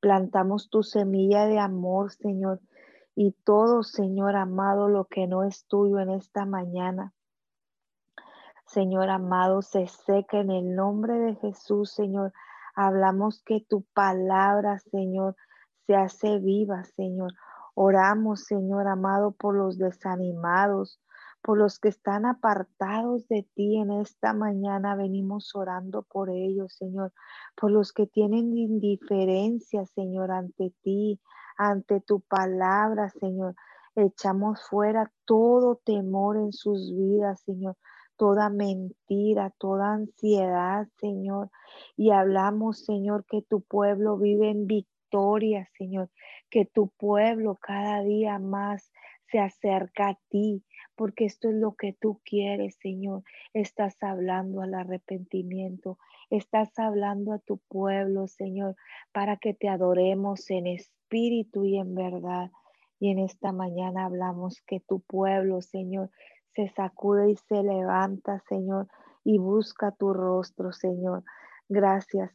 [0.00, 2.60] Plantamos tu semilla de amor, Señor.
[3.14, 7.14] Y todo, Señor amado, lo que no es tuyo en esta mañana.
[8.66, 12.32] Señor amado, se seca en el nombre de Jesús, Señor.
[12.74, 15.36] Hablamos que tu palabra, Señor,
[15.86, 17.30] se hace viva, Señor.
[17.76, 21.00] Oramos, Señor amado, por los desanimados,
[21.48, 24.94] por los que están apartados de ti en esta mañana.
[24.96, 27.14] Venimos orando por ellos, Señor,
[27.56, 31.18] por los que tienen indiferencia, Señor, ante ti,
[31.56, 33.54] ante tu palabra, Señor.
[33.96, 37.78] Echamos fuera todo temor en sus vidas, Señor
[38.18, 41.50] toda mentira, toda ansiedad, Señor.
[41.96, 46.10] Y hablamos, Señor, que tu pueblo vive en victoria, Señor,
[46.50, 48.92] que tu pueblo cada día más
[49.30, 50.64] se acerca a ti,
[50.98, 53.22] porque esto es lo que tú quieres, Señor.
[53.54, 55.96] Estás hablando al arrepentimiento,
[56.28, 58.74] estás hablando a tu pueblo, Señor,
[59.12, 62.50] para que te adoremos en espíritu y en verdad.
[62.98, 66.10] Y en esta mañana hablamos que tu pueblo, Señor,
[66.56, 68.88] se sacude y se levanta, Señor,
[69.22, 71.22] y busca tu rostro, Señor.
[71.68, 72.32] Gracias.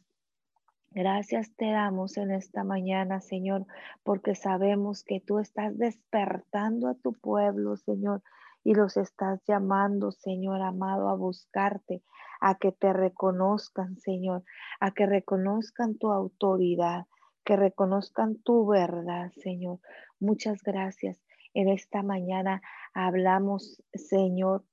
[0.90, 3.66] Gracias te damos en esta mañana, Señor,
[4.04, 8.22] porque sabemos que tú estás despertando a tu pueblo, Señor,
[8.64, 12.02] y los estás llamando, Señor amado, a buscarte,
[12.40, 14.42] a que te reconozcan, Señor,
[14.80, 17.06] a que reconozcan tu autoridad,
[17.44, 19.80] que reconozcan tu verdad, Señor.
[20.18, 21.22] Muchas gracias.
[21.52, 22.62] En esta mañana
[22.94, 24.64] hablamos, Señor,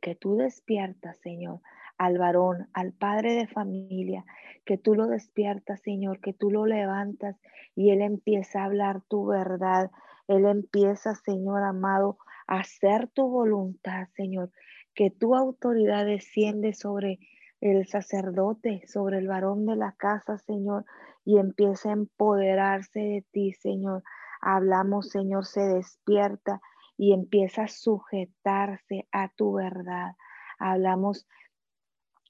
[0.00, 1.60] que tú despiertas, Señor,
[1.98, 4.24] al varón, al padre de familia,
[4.64, 7.36] que tú lo despiertas, Señor, que tú lo levantas
[7.74, 9.90] y él empieza a hablar tu verdad.
[10.28, 14.50] Él empieza, Señor amado, hacer tu voluntad, Señor,
[14.94, 17.18] que tu autoridad desciende sobre
[17.60, 20.84] el sacerdote, sobre el varón de la casa, Señor,
[21.24, 24.02] y empieza a empoderarse de ti, Señor,
[24.40, 26.60] hablamos, Señor, se despierta
[26.96, 30.16] y empieza a sujetarse a tu verdad.
[30.58, 31.26] Hablamos,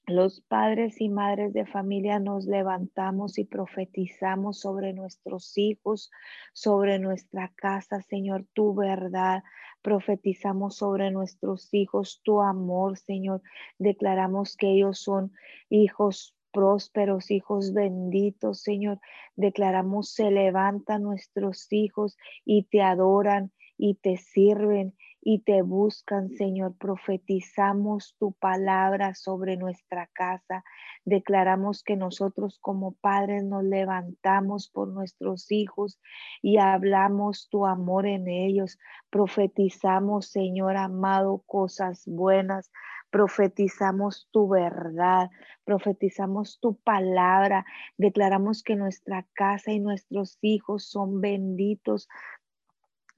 [0.05, 6.11] los padres y madres de familia nos levantamos y profetizamos sobre nuestros hijos,
[6.51, 9.43] sobre nuestra casa, Señor, tu verdad.
[9.81, 13.41] Profetizamos sobre nuestros hijos tu amor, Señor.
[13.79, 15.31] Declaramos que ellos son
[15.69, 18.99] hijos prósperos, hijos benditos, Señor.
[19.35, 26.75] Declaramos, se levantan nuestros hijos y te adoran y te sirven y te buscan, Señor.
[26.77, 30.63] Profetizamos tu palabra sobre nuestra casa.
[31.05, 35.99] Declaramos que nosotros como padres nos levantamos por nuestros hijos
[36.41, 38.77] y hablamos tu amor en ellos.
[39.09, 42.69] Profetizamos, Señor amado, cosas buenas
[43.13, 45.29] profetizamos tu verdad,
[45.65, 47.63] profetizamos tu palabra,
[47.95, 52.09] declaramos que nuestra casa y nuestros hijos son benditos,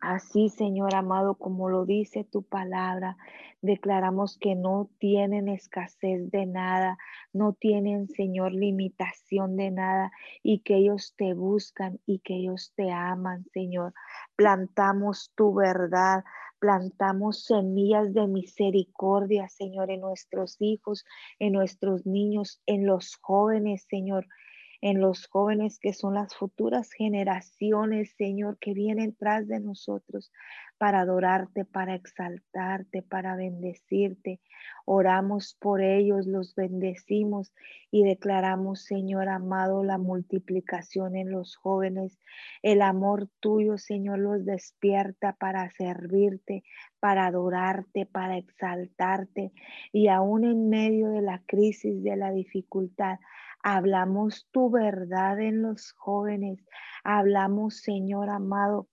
[0.08, 3.18] Así, Señor amado, como lo dice tu palabra,
[3.64, 7.00] declaramos que no tienen escasez de nada,
[7.34, 10.12] no tienen, Señor, limitación de nada
[10.44, 13.96] y que ellos te buscan y que ellos te aman, Señor.
[14.36, 16.24] Plantamos tu verdad,
[16.60, 21.04] plantamos semillas de misericordia, Señor, en nuestros hijos,
[21.40, 24.28] en nuestros niños, en los jóvenes, Señor
[24.82, 30.32] en los jóvenes que son las futuras generaciones, Señor, que vienen tras de nosotros
[30.78, 34.42] para adorarte, para exaltarte, para bendecirte.
[34.86, 37.54] Oramos por ellos, los bendecimos
[37.92, 42.20] y declaramos, Señor amado, la multiplicación en los jóvenes.
[42.62, 46.64] El amor tuyo, Señor, los despierta para servirte,
[47.00, 49.54] para adorarte, para exaltarte.
[49.94, 53.20] Y aún en medio de la crisis, de la dificultad,
[53.68, 56.64] Hablamos tu verdad en los jóvenes.
[57.04, 58.88] Hablamos, Señor amado,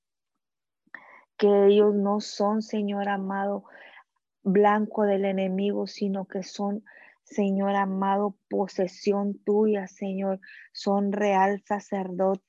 [1.37, 3.64] que ellos no son, Señor amado,
[4.42, 6.87] blanco del enemigo, sino que son,
[7.22, 10.40] Señor amado, posesión tuya, Señor.
[10.72, 12.42] Son real sacerdote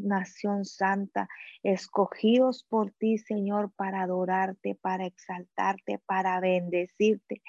[0.00, 1.28] nación santa,
[1.62, 7.42] escogidos por ti, Señor, para adorarte, para exaltarte, para bendecirte,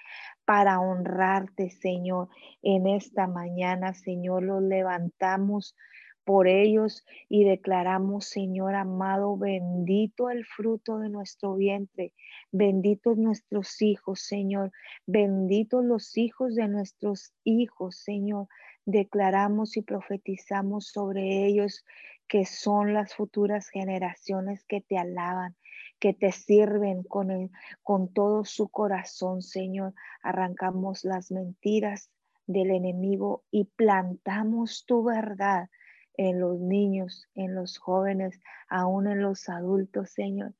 [0.45, 2.29] para honrarte, Señor.
[2.61, 5.75] En esta mañana, Señor, los levantamos
[6.23, 12.13] por ellos y declaramos, Señor amado, bendito el fruto de nuestro vientre,
[12.51, 14.71] benditos nuestros hijos, Señor,
[15.05, 18.47] benditos los hijos de nuestros hijos, Señor.
[18.85, 21.83] Declaramos y profetizamos sobre ellos
[22.31, 25.57] que son las futuras generaciones que te alaban,
[25.99, 27.51] que te sirven con,
[27.83, 29.93] con todo su corazón, Señor.
[30.23, 32.09] Arrancamos las mentiras
[32.47, 35.69] del enemigo y plantamos tu verdad
[36.13, 40.53] en los niños, en los jóvenes, aún en los adultos, Señor.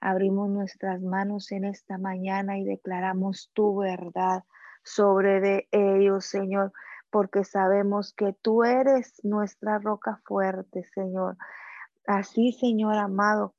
[0.00, 4.42] Abrimos nuestras manos en esta mañana y declaramos tu verdad
[4.82, 6.72] sobre ellos, Señor
[7.12, 11.36] porque sabemos que tú eres nuestra roca fuerte, Señor.
[12.06, 13.54] Así, Señor amado,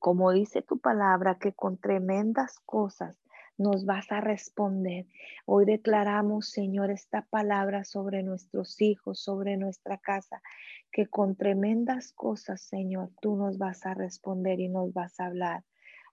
[0.00, 3.16] como dice tu palabra, que con tremendas cosas
[3.56, 5.06] nos vas a responder.
[5.46, 10.42] Hoy declaramos, Señor, esta palabra sobre nuestros hijos, sobre nuestra casa,
[10.90, 15.62] que con tremendas cosas, Señor, tú nos vas a responder y nos vas a hablar.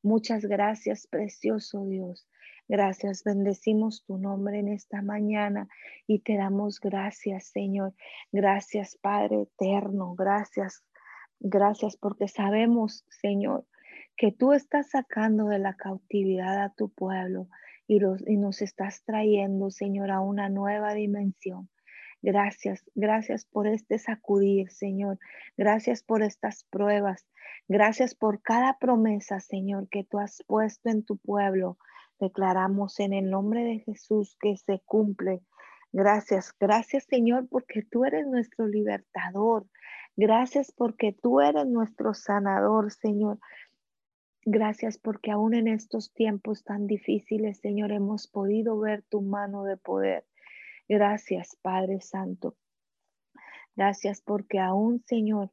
[0.03, 2.27] Muchas gracias, precioso Dios.
[2.67, 5.69] Gracias, bendecimos tu nombre en esta mañana
[6.07, 7.93] y te damos gracias, Señor.
[8.31, 10.13] Gracias, Padre eterno.
[10.15, 10.83] Gracias,
[11.39, 13.65] gracias porque sabemos, Señor,
[14.17, 17.47] que tú estás sacando de la cautividad a tu pueblo
[17.87, 21.69] y, nos estás trayendo, Señor, a una nueva dimensión.
[22.23, 25.19] Gracias, gracias por este sacudir, Señor.
[25.57, 27.27] Gracias por estas pruebas.
[27.67, 31.77] Gracias por cada promesa, Señor, que tú has puesto en tu pueblo.
[32.21, 35.41] Declaramos en el nombre de Jesús que se cumple.
[35.91, 39.67] Gracias, gracias, Señor, porque tú eres nuestro libertador.
[40.15, 43.37] Gracias porque tú eres nuestro sanador, Señor.
[44.45, 49.75] Gracias porque aún en estos tiempos tan difíciles, Señor, hemos podido ver tu mano de
[49.75, 50.23] poder.
[50.87, 52.55] Gracias, Padre Santo.
[53.75, 55.51] Gracias porque aún, Señor,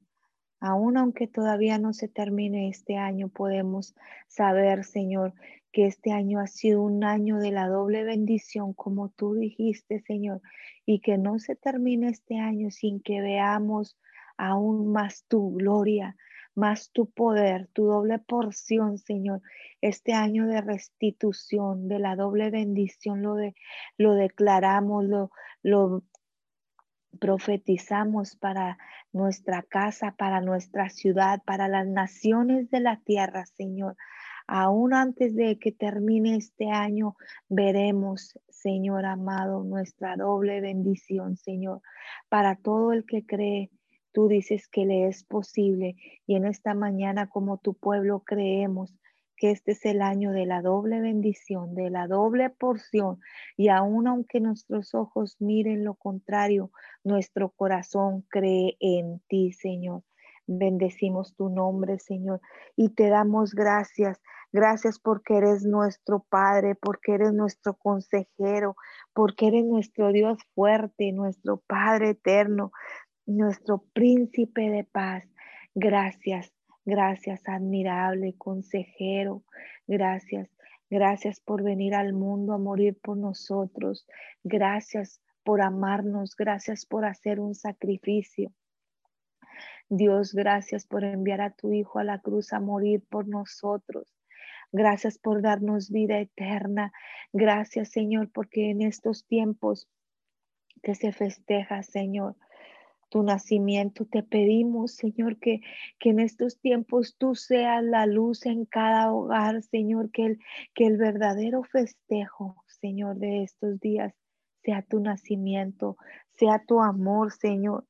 [0.61, 3.95] aún aunque todavía no se termine este año, podemos
[4.29, 5.33] saber, Señor,
[5.73, 10.43] que este año ha sido un año de la doble bendición, como tú dijiste, Señor,
[10.85, 13.97] y que no se termine este año sin que veamos
[14.37, 16.17] aún más tu gloria,
[16.55, 19.43] más tu poder, tu doble porción, Señor.
[19.81, 23.55] Este año de restitución, de la doble bendición, lo, de,
[23.97, 25.31] lo declaramos, lo,
[25.63, 26.03] lo
[27.19, 28.79] profetizamos para
[29.13, 33.97] nuestra casa, para nuestra ciudad, para las naciones de la tierra, Señor.
[34.47, 37.17] Aún antes de que termine este año,
[37.49, 41.83] veremos, Señor amado, nuestra doble bendición, Señor,
[42.29, 43.71] para todo el que cree
[44.13, 45.97] Tú dices que le es posible
[46.27, 48.95] y en esta mañana como tu pueblo creemos
[49.41, 53.21] que este es el año de la doble bendición, de la doble porción.
[53.57, 56.71] Y aun aunque nuestros ojos miren lo contrario,
[57.05, 60.03] nuestro corazón cree en ti, Señor.
[60.47, 62.41] Bendecimos tu nombre, Señor,
[62.77, 64.21] y te damos gracias.
[64.53, 68.75] Gracias porque eres nuestro Padre, porque eres nuestro consejero,
[69.15, 72.73] porque eres nuestro Dios fuerte, nuestro Padre eterno
[73.27, 75.25] nuestro príncipe de paz.
[75.75, 76.53] Gracias,
[76.85, 79.45] gracias, admirable consejero.
[79.87, 80.49] Gracias,
[80.89, 84.07] gracias por venir al mundo a morir por nosotros.
[84.43, 88.53] Gracias por amarnos, gracias por hacer un sacrificio.
[89.89, 94.15] Dios, gracias por enviar a tu Hijo a la cruz a morir por nosotros.
[94.73, 96.93] Gracias por darnos vida eterna.
[97.33, 99.89] Gracias, Señor, porque en estos tiempos
[100.83, 102.37] que se festeja, Señor,
[103.11, 104.07] tu nacimiento.
[104.07, 105.61] Te pedimos, Señor, que,
[105.99, 110.39] que en estos tiempos tú seas la luz en cada hogar, Señor, que el,
[110.75, 114.15] que el verdadero festejo, Señor, de estos días
[114.63, 115.97] sea tu nacimiento,
[116.33, 117.87] sea tu amor, Señor.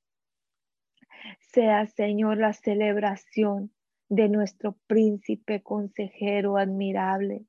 [1.39, 3.73] Sea, Señor, la celebración
[4.09, 7.45] de nuestro príncipe consejero admirable,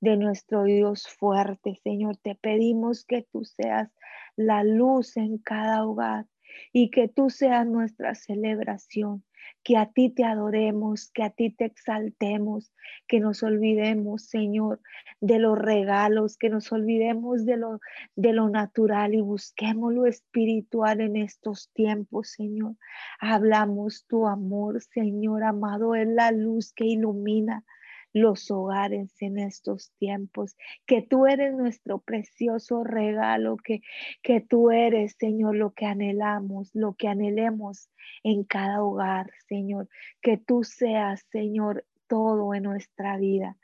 [0.00, 2.16] de nuestro Dios fuerte, Señor.
[2.16, 3.90] Te pedimos que tú seas
[4.36, 6.26] la luz en cada hogar,
[6.72, 9.24] y que tú seas nuestra celebración,
[9.62, 12.72] que a ti te adoremos, que a ti te exaltemos,
[13.06, 14.80] que nos olvidemos, Señor,
[15.20, 17.80] de los regalos, que nos olvidemos de lo,
[18.16, 22.76] de lo natural y busquemos lo espiritual en estos tiempos, Señor.
[23.20, 27.64] Hablamos tu amor, Señor amado, es la luz que ilumina
[28.12, 30.56] los hogares en estos tiempos,
[30.86, 33.80] que tú eres nuestro precioso regalo, que,
[34.22, 37.88] que tú eres, Señor, lo que anhelamos, lo que anhelemos
[38.22, 39.88] en cada hogar, Señor,
[40.20, 43.56] que tú seas, Señor, todo en nuestra vida.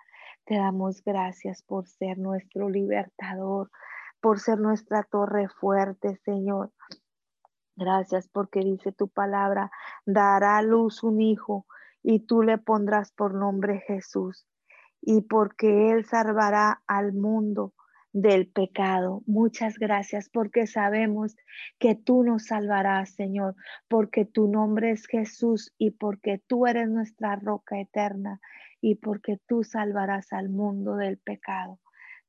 [0.45, 3.71] Te damos gracias por ser nuestro libertador,
[4.21, 6.73] por ser nuestra torre fuerte, Señor.
[7.77, 9.71] Gracias porque dice tu palabra,
[10.05, 11.67] dará luz un hijo
[12.03, 14.47] y tú le pondrás por nombre Jesús,
[15.01, 17.73] y porque Él salvará al mundo
[18.13, 19.23] del pecado.
[19.27, 21.37] Muchas gracias porque sabemos
[21.79, 23.55] que tú nos salvarás, Señor,
[23.89, 28.41] porque tu nombre es Jesús y porque tú eres nuestra roca eterna
[28.81, 31.79] y porque tú salvarás al mundo del pecado.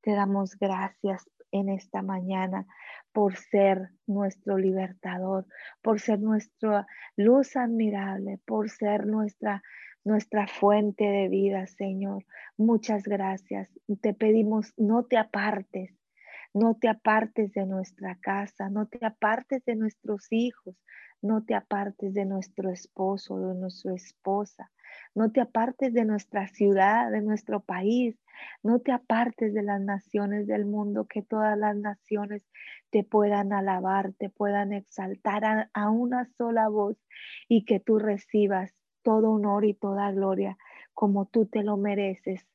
[0.02, 2.68] Te damos gracias en esta mañana
[3.14, 5.46] por ser nuestro libertador,
[5.82, 9.62] por ser nuestra luz admirable, por ser nuestra
[10.04, 12.26] nuestra fuente de vida, Señor.
[12.58, 13.70] Muchas gracias.
[14.02, 15.94] Te pedimos, no te apartes,
[16.54, 20.76] No te apartes de nuestra casa, no te apartes de nuestros hijos,
[21.22, 24.72] no te apartes de nuestro esposo, de nuestra esposa,
[25.16, 28.18] no te apartes de nuestra ciudad, de nuestro país,
[28.64, 32.48] no te apartes de las naciones del mundo, que todas las naciones
[32.90, 36.98] te puedan alabar, te puedan exaltar a, una sola voz
[37.48, 40.58] y que tú recibas todo honor y toda gloria
[40.94, 42.46] como tú te lo mereces.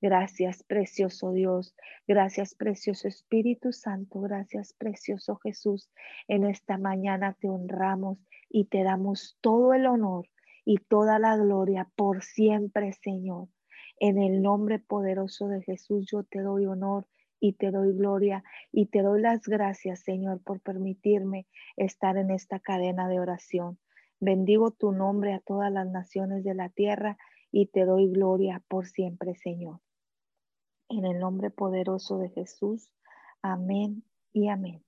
[0.00, 1.74] Gracias, precioso Dios.
[2.06, 4.20] Gracias, precioso Espíritu Santo.
[4.20, 5.90] Gracias, precioso Jesús.
[6.28, 8.18] En esta mañana te honramos
[8.48, 10.28] y te damos todo el honor
[10.68, 13.48] y toda la gloria por siempre, Señor.
[14.00, 17.06] En el nombre poderoso de Jesús yo te doy honor
[17.40, 21.46] y te doy gloria y te doy las gracias, Señor, por permitirme
[21.78, 23.78] estar en esta cadena de oración.
[24.20, 27.16] Bendigo tu nombre a todas las naciones de la tierra
[27.50, 29.80] y te doy gloria por siempre, Señor.
[30.90, 32.92] En el nombre poderoso de Jesús.
[33.40, 34.04] Amén
[34.34, 34.84] y amén.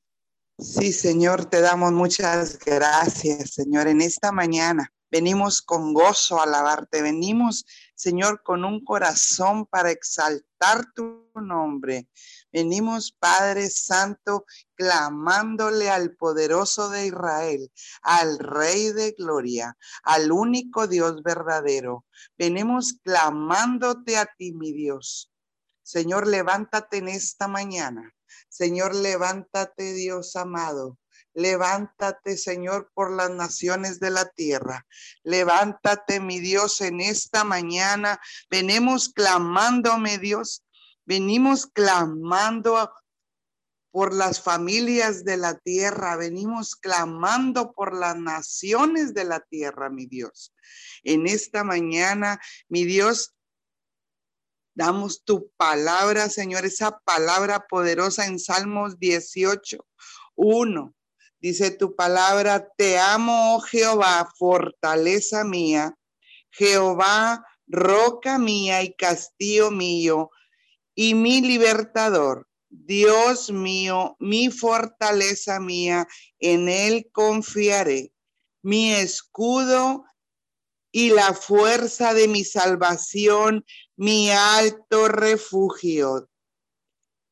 [0.58, 4.92] Sí, Señor, te damos muchas gracias, Señor, en esta mañana.
[5.10, 7.02] Venimos con gozo a alabarte.
[7.02, 12.08] Venimos, Señor, con un corazón para exaltar tu nombre.
[12.52, 14.44] Venimos, Padre Santo,
[14.74, 17.70] clamándole al poderoso de Israel,
[18.02, 22.04] al Rey de Gloria, al único Dios verdadero.
[22.38, 25.32] Venimos clamándote a ti, mi Dios.
[25.82, 28.14] Señor, levántate en esta mañana.
[28.48, 30.99] Señor, levántate, Dios amado.
[31.34, 34.86] Levántate, Señor, por las naciones de la tierra.
[35.22, 38.20] Levántate, mi Dios, en esta mañana.
[38.50, 40.64] Venimos clamándome, Dios.
[41.04, 42.92] Venimos clamando
[43.90, 46.16] por las familias de la tierra.
[46.16, 50.52] Venimos clamando por las naciones de la tierra, mi Dios.
[51.02, 53.34] En esta mañana, mi Dios,
[54.74, 59.86] damos tu palabra, Señor, esa palabra poderosa en Salmos 18,
[60.36, 60.94] 1.
[61.40, 65.96] Dice tu palabra, te amo, oh Jehová, fortaleza mía,
[66.50, 70.30] Jehová, roca mía y castillo mío,
[70.94, 72.46] y mi libertador.
[72.68, 76.06] Dios mío, mi fortaleza mía,
[76.38, 78.12] en él confiaré.
[78.62, 80.04] Mi escudo
[80.92, 83.64] y la fuerza de mi salvación,
[83.96, 86.28] mi alto refugio.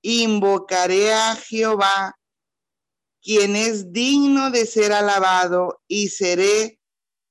[0.00, 2.17] Invocaré a Jehová
[3.22, 6.78] quien es digno de ser alabado, y seré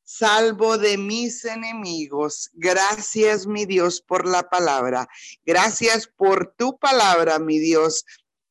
[0.08, 2.50] salvo de mis enemigos.
[2.54, 5.08] Gracias, mi Dios, por la palabra.
[5.46, 8.06] Gracias por tu palabra, mi Dios.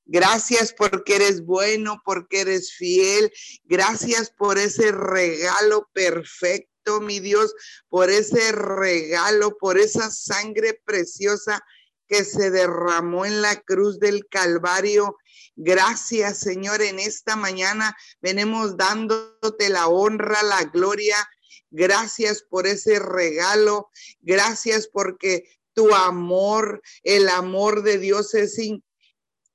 [0.05, 3.33] Gracias porque eres bueno, porque eres fiel.
[3.65, 7.55] Gracias por ese regalo perfecto, mi Dios,
[7.89, 11.65] por ese regalo, por esa sangre preciosa
[12.09, 15.17] que se derramó en la cruz del Calvario
[15.59, 21.17] Gracias, Señor, en esta mañana venimos dándote la honra, la gloria.
[21.71, 23.91] Gracias por ese regalo.
[24.21, 28.59] Gracias porque tu amor, el amor de Dios es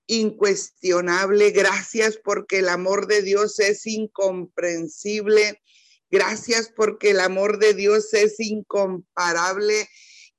[0.08, 1.52] incuestionable.
[1.52, 5.62] Gracias porque el amor de Dios es incomprensible.
[6.10, 9.88] Gracias porque el amor de Dios es incomparable.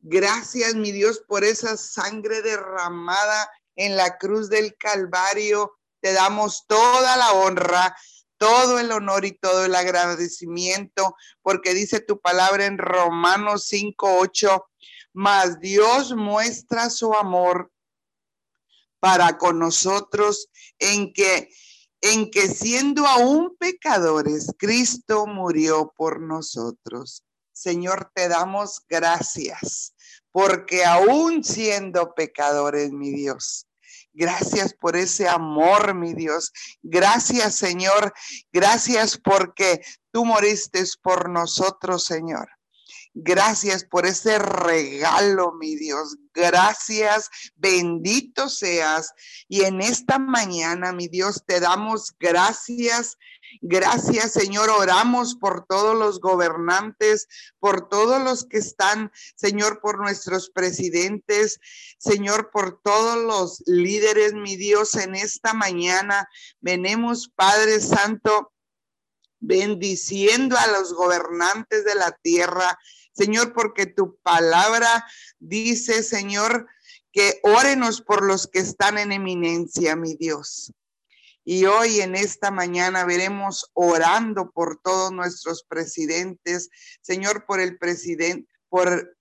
[0.04, 5.78] Gracias, mi Dios, por esa sangre derramada en la cruz del Calvario.
[6.00, 7.96] Te damos toda la honra,
[8.36, 14.66] todo el honor y todo el agradecimiento, porque dice tu palabra en Romanos 5, 8,
[15.12, 17.70] mas Dios muestra su amor
[18.98, 20.48] para con nosotros
[20.80, 21.48] en que
[22.04, 27.22] en que siendo aún pecadores, Cristo murió por nosotros.
[27.52, 29.91] Señor, te damos gracias
[30.32, 33.66] porque aún siendo pecadores, mi Dios,
[34.14, 36.52] Gracias por ese amor, mi Dios.
[36.82, 38.12] Gracias, Señor.
[38.52, 39.80] Gracias porque
[40.10, 42.48] tú moriste por nosotros, Señor.
[43.14, 46.16] Gracias por ese regalo, mi Dios.
[46.32, 49.12] Gracias, bendito seas.
[49.48, 53.18] Y en esta mañana, mi Dios, te damos gracias
[53.60, 54.70] Gracias, Señor.
[54.70, 61.60] Oramos por todos los gobernantes, por todos los que están, Señor, por nuestros presidentes,
[61.98, 66.28] Señor, por todos los líderes, mi Dios, en esta mañana.
[66.60, 68.52] Venemos, Padre Santo,
[69.40, 72.78] bendiciendo a los gobernantes de la tierra,
[73.12, 75.06] Señor, porque tu palabra
[75.38, 76.66] dice, Señor,
[77.12, 80.72] que órenos por los que están en eminencia, mi Dios.
[81.44, 88.48] Y hoy en esta mañana veremos orando por todos nuestros presidentes, Señor, por el presidente,
[88.68, 89.16] por,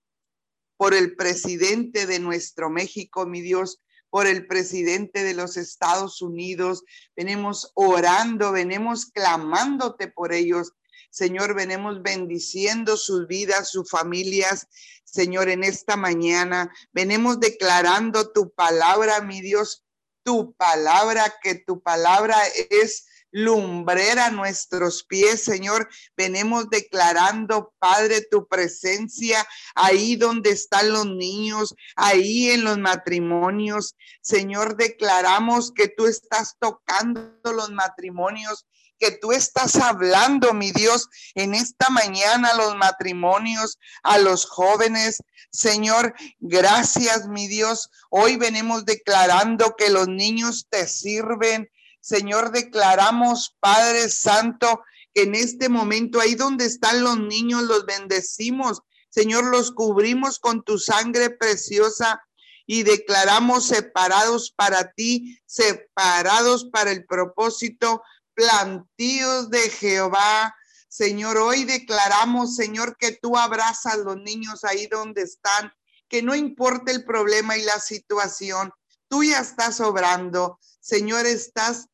[0.76, 6.84] por el presidente de nuestro México, mi Dios, por el presidente de los Estados Unidos.
[7.16, 10.72] Venimos orando, venimos clamándote por ellos.
[11.12, 14.66] Señor, venimos bendiciendo sus vidas, sus familias.
[15.04, 19.84] Señor, en esta mañana venimos declarando tu palabra, mi Dios,
[20.22, 22.38] tu palabra, que tu palabra
[22.70, 25.86] es lumbrera nuestros pies, Señor.
[26.16, 33.96] Venimos declarando, Padre, tu presencia ahí donde están los niños, ahí en los matrimonios.
[34.22, 38.66] Señor, declaramos que tú estás tocando los matrimonios
[39.02, 45.24] que tú estás hablando, mi Dios, en esta mañana a los matrimonios, a los jóvenes.
[45.50, 47.90] Señor, gracias, mi Dios.
[48.10, 51.68] Hoy venimos declarando que los niños te sirven,
[52.00, 58.82] Señor, declaramos, Padre Santo, que en este momento, ahí donde están los niños, los bendecimos.
[59.10, 62.22] Señor, los cubrimos con tu sangre preciosa
[62.66, 68.00] y declaramos separados para ti, separados para el propósito,
[68.34, 70.54] plantíos de Jehová.
[70.88, 75.72] Señor, hoy declaramos, Señor, que tú abrazas a los niños ahí donde están,
[76.08, 78.72] que no importa el problema y la situación,
[79.08, 80.58] tú ya estás obrando.
[80.80, 81.88] Señor, estás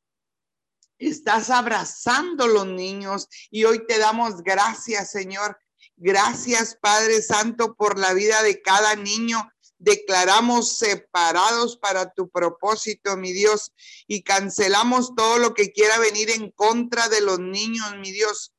[0.98, 5.56] Estás abrazando los niños y hoy te damos gracias, Señor.
[5.96, 9.48] Gracias, Padre Santo, por la vida de cada niño.
[9.78, 13.72] Declaramos separados para tu propósito, mi Dios,
[14.06, 18.52] y cancelamos todo lo que quiera venir en contra de los niños, mi Dios,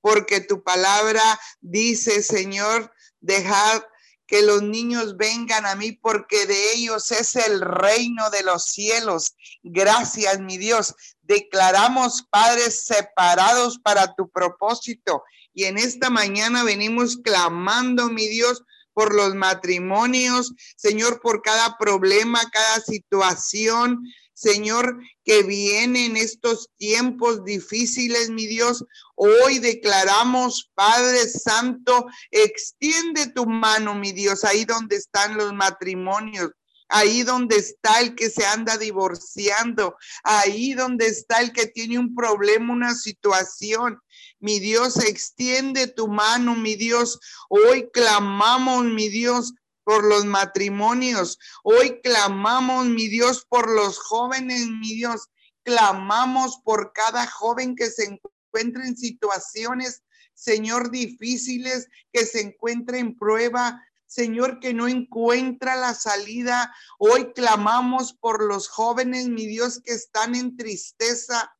[0.00, 1.22] porque tu palabra
[1.60, 3.82] dice, Señor, dejad
[4.26, 9.36] que los niños vengan a mí porque de ellos es el reino de los cielos.
[9.62, 10.94] Gracias, mi Dios.
[11.22, 15.22] Declaramos padres separados para tu propósito.
[15.54, 18.62] Y en esta mañana venimos clamando, mi Dios,
[18.96, 27.44] por los matrimonios, Señor, por cada problema, cada situación, Señor, que viene en estos tiempos
[27.44, 28.86] difíciles, mi Dios.
[29.14, 36.52] Hoy declaramos, Padre Santo, extiende tu mano, mi Dios, ahí donde están los matrimonios.
[36.88, 42.14] Ahí donde está el que se anda divorciando, ahí donde está el que tiene un
[42.14, 44.00] problema, una situación.
[44.38, 47.18] Mi Dios, extiende tu mano, mi Dios.
[47.48, 49.52] Hoy clamamos, mi Dios,
[49.86, 51.38] por los matrimonios.
[51.62, 55.28] Hoy clamamos, mi Dios, por los jóvenes, mi Dios.
[55.62, 60.02] Clamamos por cada joven que se encuentre en situaciones,
[60.34, 63.80] Señor, difíciles, que se encuentre en prueba.
[64.06, 66.74] Señor, que no encuentra la salida.
[66.98, 71.52] Hoy clamamos por los jóvenes, mi Dios, que están en tristeza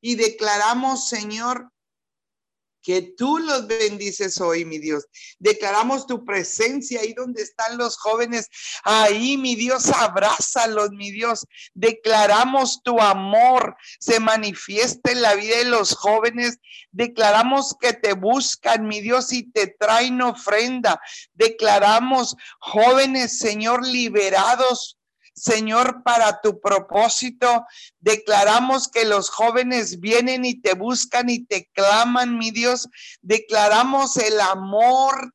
[0.00, 1.72] y declaramos, Señor,
[2.84, 5.06] que tú los bendices hoy, mi Dios.
[5.38, 8.50] Declaramos tu presencia ahí donde están los jóvenes.
[8.84, 11.46] Ahí, mi Dios, abrázalos, mi Dios.
[11.72, 16.58] Declaramos tu amor se manifiesta en la vida de los jóvenes.
[16.92, 21.00] Declaramos que te buscan, mi Dios, y te traen ofrenda.
[21.32, 24.98] Declaramos jóvenes, Señor, liberados
[25.34, 27.66] Señor, para tu propósito.
[28.00, 32.88] Declaramos que los jóvenes vienen y te buscan y te claman, mi Dios.
[33.20, 35.34] Declaramos el amor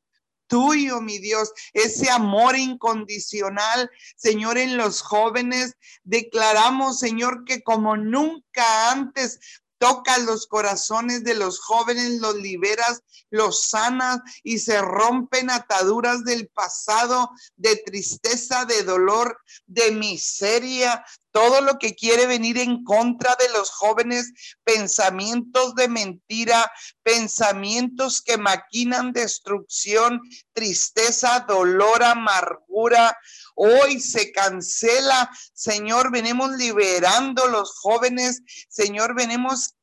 [0.50, 5.76] tuyo, mi Dios, ese amor incondicional, Señor, en los jóvenes.
[6.02, 9.38] Declaramos, Señor, que como nunca antes
[9.80, 16.48] tocas los corazones de los jóvenes, los liberas, los sanas y se rompen ataduras del
[16.48, 21.02] pasado, de tristeza, de dolor, de miseria,
[21.32, 24.32] todo lo que quiere venir en contra de los jóvenes,
[24.64, 26.70] pensamientos de mentira,
[27.02, 30.20] pensamientos que maquinan destrucción,
[30.52, 33.16] tristeza, dolor, amargura.
[33.54, 39.74] Hoy se cancela, Señor, venimos liberando los jóvenes, Señor, venimos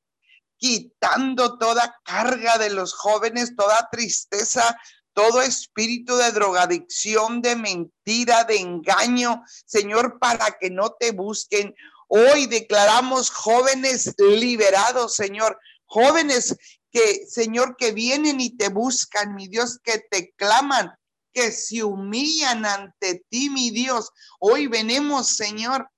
[0.57, 4.77] quitando toda carga de los jóvenes, toda tristeza,
[5.17, 11.73] todo espíritu de drogadicción, de mentira, de engaño, Señor, para que no te busquen.
[12.07, 16.55] Hoy declaramos jóvenes liberados, Señor, jóvenes
[16.91, 20.93] que, Señor, que vienen y te buscan, mi Dios, que te claman,
[21.33, 24.11] que se humillan ante ti, mi Dios.
[24.39, 25.89] Hoy venimos, Señor,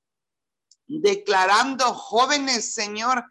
[0.87, 3.25] declarando jóvenes, Señor,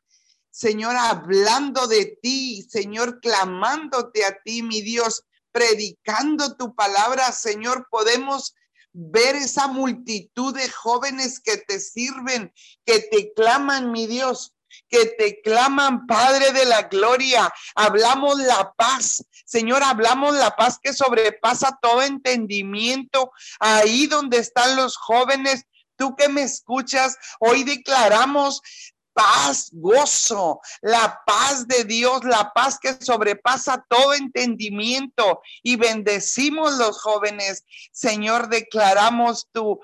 [0.50, 5.24] Señor, hablando de ti, Señor, clamándote a ti, mi Dios,
[5.58, 8.54] predicando tu palabra, Señor, podemos
[8.92, 12.52] ver esa multitud de jóvenes que te sirven,
[12.86, 14.54] que te claman, mi Dios,
[14.88, 17.52] que te claman, Padre de la Gloria.
[17.74, 23.32] Hablamos la paz, Señor, hablamos la paz que sobrepasa todo entendimiento.
[23.58, 25.64] Ahí donde están los jóvenes,
[25.98, 28.62] Tú que me escuchas, hoy declaramos
[29.18, 35.42] paz, gozo, la paz de Dios, la paz que sobrepasa todo entendimiento.
[35.64, 37.64] Y bendecimos los jóvenes.
[37.90, 39.80] Señor, declaramos tu,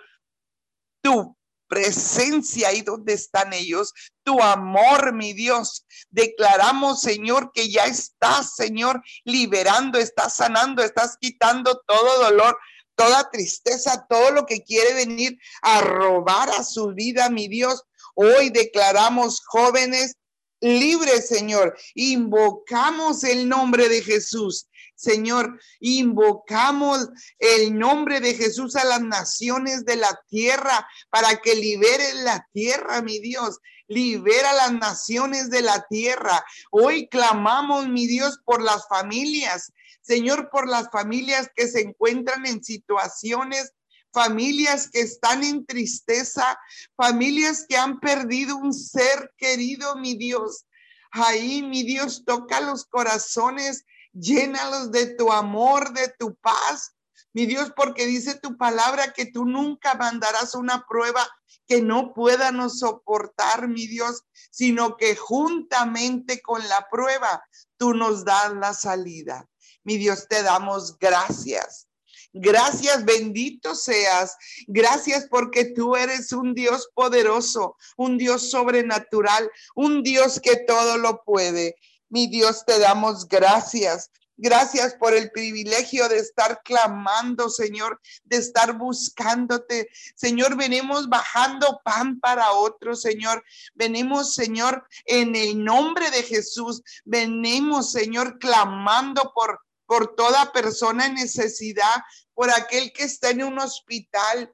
[1.02, 5.84] tu presencia ahí donde están ellos, tu amor, mi Dios.
[6.10, 12.56] Declaramos, Señor, que ya estás, Señor, liberando, estás sanando, estás quitando todo dolor,
[12.94, 17.82] toda tristeza, todo lo que quiere venir a robar a su vida, mi Dios.
[18.14, 20.14] Hoy declaramos jóvenes
[20.60, 21.76] libres, Señor.
[21.94, 24.68] Invocamos el nombre de Jesús.
[24.94, 27.08] Señor, invocamos
[27.38, 33.02] el nombre de Jesús a las naciones de la tierra para que liberen la tierra,
[33.02, 33.58] mi Dios.
[33.88, 36.44] Libera las naciones de la tierra.
[36.70, 39.72] Hoy clamamos, mi Dios, por las familias.
[40.00, 43.72] Señor, por las familias que se encuentran en situaciones
[44.14, 46.58] familias que están en tristeza,
[46.96, 50.64] familias que han perdido un ser querido, mi Dios.
[51.10, 56.94] Ahí, mi Dios, toca los corazones, llénalos de tu amor, de tu paz.
[57.32, 61.26] Mi Dios, porque dice tu palabra que tú nunca mandarás una prueba
[61.66, 67.44] que no puedan soportar, mi Dios, sino que juntamente con la prueba
[67.76, 69.48] tú nos das la salida.
[69.82, 71.88] Mi Dios, te damos gracias.
[72.36, 74.36] Gracias, bendito seas.
[74.66, 81.22] Gracias porque tú eres un Dios poderoso, un Dios sobrenatural, un Dios que todo lo
[81.22, 81.76] puede.
[82.08, 84.10] Mi Dios, te damos gracias.
[84.36, 89.88] Gracias por el privilegio de estar clamando, Señor, de estar buscándote.
[90.16, 93.44] Señor, venimos bajando pan para otros, Señor.
[93.74, 96.82] Venimos, Señor, en el nombre de Jesús.
[97.04, 102.02] Venimos, Señor, clamando por por toda persona en necesidad,
[102.34, 104.52] por aquel que está en un hospital,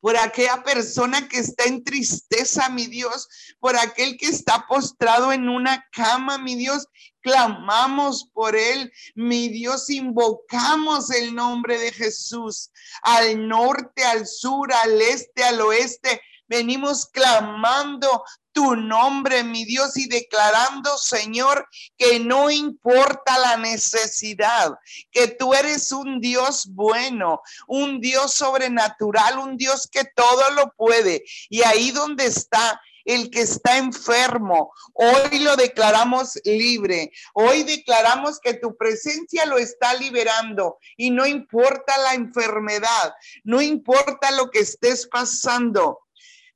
[0.00, 5.48] por aquella persona que está en tristeza, mi Dios, por aquel que está postrado en
[5.48, 6.86] una cama, mi Dios,
[7.20, 12.70] clamamos por él, mi Dios, invocamos el nombre de Jesús
[13.02, 16.22] al norte, al sur, al este, al oeste.
[16.48, 24.74] Venimos clamando tu nombre, mi Dios, y declarando, Señor, que no importa la necesidad,
[25.10, 31.24] que tú eres un Dios bueno, un Dios sobrenatural, un Dios que todo lo puede.
[31.48, 34.72] Y ahí donde está el que está enfermo.
[34.92, 37.12] Hoy lo declaramos libre.
[37.34, 44.30] Hoy declaramos que tu presencia lo está liberando y no importa la enfermedad, no importa
[44.32, 46.00] lo que estés pasando.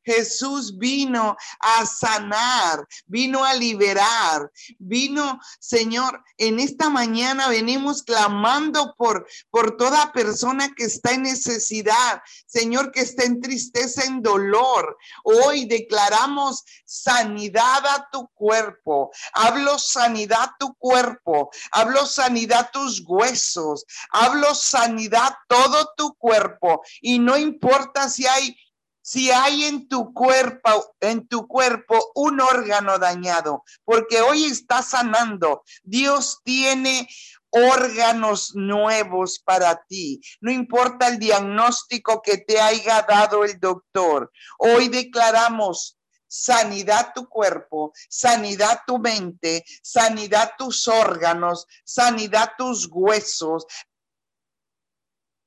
[0.04, 9.26] Jesús vino a sanar, vino a liberar, vino, Señor, en esta mañana venimos clamando por,
[9.50, 14.96] por toda persona que está en necesidad, Señor, que está en tristeza, en dolor.
[15.24, 19.10] Hoy declaramos sanidad a tu cuerpo.
[19.32, 21.50] Hablo sanidad a tu cuerpo.
[21.72, 23.84] Hablo sanidad a tus huesos.
[24.10, 26.82] Hablo sanidad todo tu cuerpo.
[27.00, 28.56] Y no importa si hay
[29.04, 35.62] si hay en tu cuerpo, en tu cuerpo un órgano dañado, porque hoy está sanando.
[35.82, 37.06] Dios tiene
[37.50, 40.22] órganos nuevos para ti.
[40.40, 44.32] No importa el diagnóstico que te haya dado el doctor.
[44.58, 53.66] Hoy declaramos sanidad tu cuerpo, sanidad tu mente, sanidad tus órganos, sanidad tus huesos,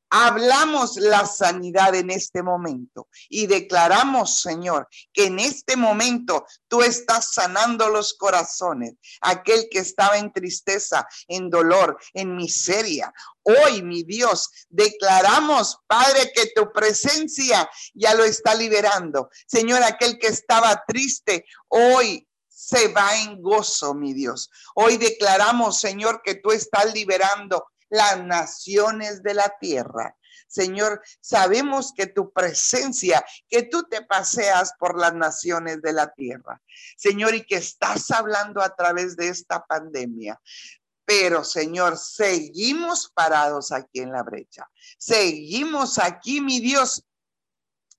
[0.09, 7.33] Hablamos la sanidad en este momento y declaramos, Señor, que en este momento tú estás
[7.33, 8.93] sanando los corazones.
[9.21, 13.13] Aquel que estaba en tristeza, en dolor, en miseria.
[13.43, 19.29] Hoy, mi Dios, declaramos, Padre, que tu presencia ya lo está liberando.
[19.45, 24.49] Señor, aquel que estaba triste, hoy se va en gozo, mi Dios.
[24.73, 30.15] Hoy declaramos, Señor, que tú estás liberando las naciones de la tierra.
[30.47, 36.61] Señor, sabemos que tu presencia, que tú te paseas por las naciones de la tierra.
[36.95, 40.39] Señor, y que estás hablando a través de esta pandemia.
[41.05, 44.69] Pero, Señor, seguimos parados aquí en la brecha.
[44.97, 47.05] Seguimos aquí, mi Dios,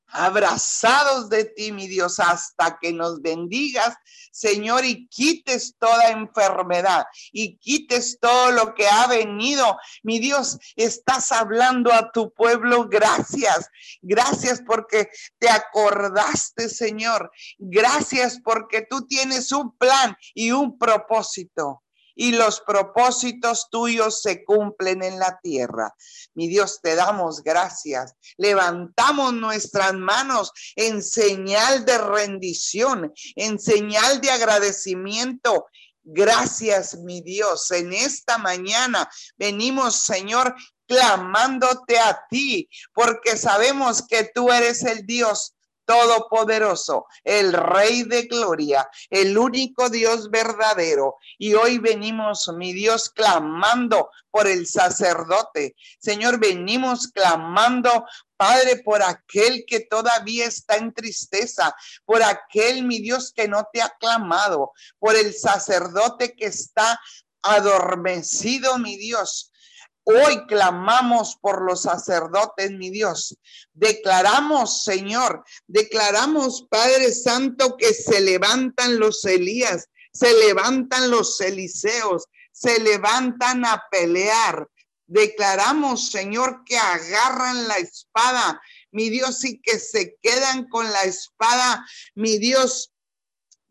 [0.08, 3.96] abrazados de ti, mi Dios, hasta que nos bendigas,
[4.32, 9.76] Señor, y quites toda enfermedad y quites todo lo que ha venido.
[10.02, 12.88] Mi Dios, estás hablando a tu pueblo.
[12.88, 13.68] Gracias.
[14.00, 17.30] Gracias porque te acordaste, Señor.
[17.58, 21.82] Gracias porque tú tienes un plan y un propósito.
[22.20, 25.94] Y los propósitos tuyos se cumplen en la tierra.
[26.34, 28.14] Mi Dios, te damos gracias.
[28.36, 35.66] Levantamos nuestras manos en señal de rendición, en señal de agradecimiento
[36.10, 37.70] Gracias, mi Dios.
[37.70, 40.54] En esta mañana venimos, Señor,
[40.86, 45.54] clamándote a ti, porque sabemos que tú eres el Dios
[45.88, 51.16] todopoderoso, el Rey de Gloria, el único Dios verdadero.
[51.38, 55.74] Y hoy venimos, mi Dios, clamando por el sacerdote.
[55.98, 58.04] Señor, venimos clamando,
[58.36, 61.74] Padre, por aquel que todavía está en tristeza,
[62.04, 67.00] por aquel, mi Dios, que no te ha clamado, por el sacerdote que está
[67.40, 69.52] adormecido, mi Dios,
[70.10, 73.36] Hoy clamamos por los sacerdotes, mi Dios.
[73.74, 82.80] Declaramos, Señor, declaramos, Padre Santo, que se levantan los Elías, se levantan los Eliseos, se
[82.80, 84.66] levantan a pelear.
[85.06, 91.84] Declaramos, Señor, que agarran la espada, mi Dios, y que se quedan con la espada,
[92.14, 92.94] mi Dios,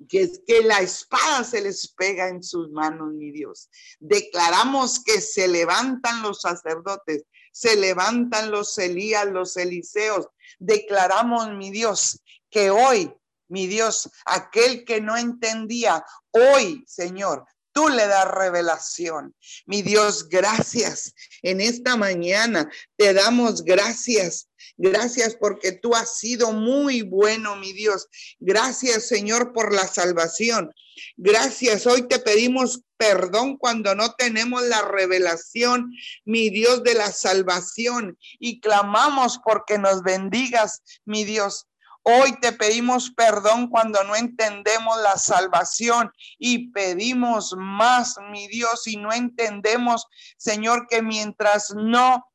[0.08, 3.70] que es que la espada se les pega en sus manos, mi Dios.
[4.00, 10.28] Declaramos que se levantan los sacerdotes, se levantan los Elías, los Eliseos.
[10.60, 13.12] Declaramos, mi Dios, que hoy,
[13.48, 19.36] mi Dios, aquel que no entendía, hoy, Señor, tú le das revelación.
[19.66, 21.14] Mi Dios, gracias.
[21.42, 24.47] En esta mañana te damos gracias
[24.78, 28.08] Gracias porque tú has sido muy bueno, mi Dios.
[28.40, 30.72] Gracias, Señor, por la salvación.
[31.16, 31.88] Gracias.
[31.88, 35.92] Hoy te pedimos perdón cuando no tenemos la revelación,
[36.26, 38.18] mi Dios, de la salvación.
[38.40, 41.68] Y clamamos porque nos bendigas, mi Dios.
[42.04, 48.96] Hoy te pedimos perdón cuando no entendemos la salvación y pedimos más, mi Dios, y
[48.96, 50.06] no entendemos,
[50.38, 52.26] Señor, que mientras no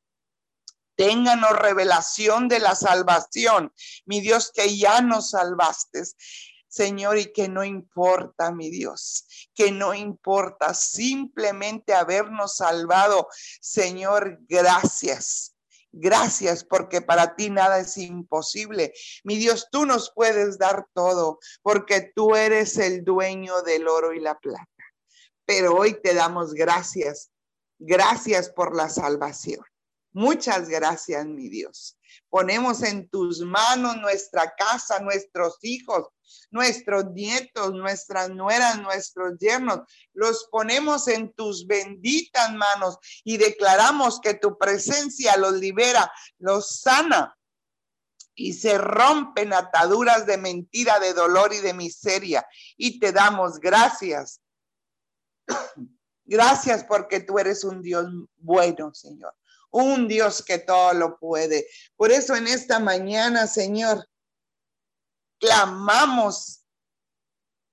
[0.97, 3.73] Ténganos revelación de la salvación.
[4.05, 6.03] Mi Dios, que ya nos salvaste.
[6.69, 13.29] Señor, y que no importa, mi Dios, que no importa simplemente habernos salvado.
[13.61, 15.55] Señor, gracias.
[15.93, 18.95] Gracias porque para ti nada es imposible.
[19.25, 24.21] Mi Dios, tú nos puedes dar todo porque tú eres el dueño del oro y
[24.21, 24.67] la plata.
[25.45, 27.31] Pero hoy te damos gracias.
[27.79, 29.63] Gracias por la salvación.
[30.13, 31.99] Muchas gracias, mi Dios.
[32.29, 36.09] Ponemos en tus manos nuestra casa, nuestros hijos,
[36.51, 39.81] nuestros nietos, nuestras nueras, nuestros yernos.
[40.13, 47.35] Los ponemos en tus benditas manos y declaramos que tu presencia los libera, los sana
[48.35, 52.47] y se rompen ataduras de mentira, de dolor y de miseria.
[52.77, 54.41] Y te damos gracias.
[56.25, 58.07] Gracias porque tú eres un Dios
[58.37, 59.35] bueno, Señor
[59.73, 61.67] un Dios que todo lo puede.
[61.97, 64.09] Por eso en esta mañana, Señor,
[65.41, 66.65] clamamos,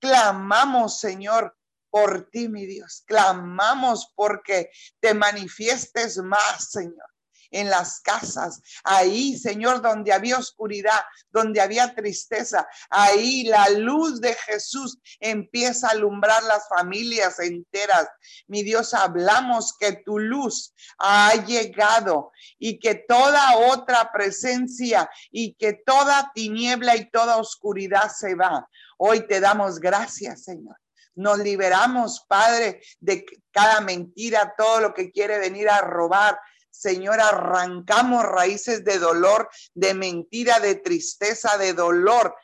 [0.00, 1.56] clamamos, Señor,
[1.90, 3.04] por ti, mi Dios.
[3.06, 4.70] Clamamos porque
[5.00, 7.10] te manifiestes más, Señor
[7.50, 14.34] en las casas, ahí, Señor, donde había oscuridad, donde había tristeza, ahí la luz de
[14.34, 18.08] Jesús empieza a alumbrar las familias enteras.
[18.46, 25.74] Mi Dios, hablamos que tu luz ha llegado y que toda otra presencia y que
[25.74, 28.68] toda tiniebla y toda oscuridad se va.
[28.98, 30.76] Hoy te damos gracias, Señor.
[31.14, 36.38] Nos liberamos, Padre, de cada mentira, todo lo que quiere venir a robar,
[36.70, 42.34] Señor, arrancamos raíces de dolor, de mentira, de tristeza, de dolor,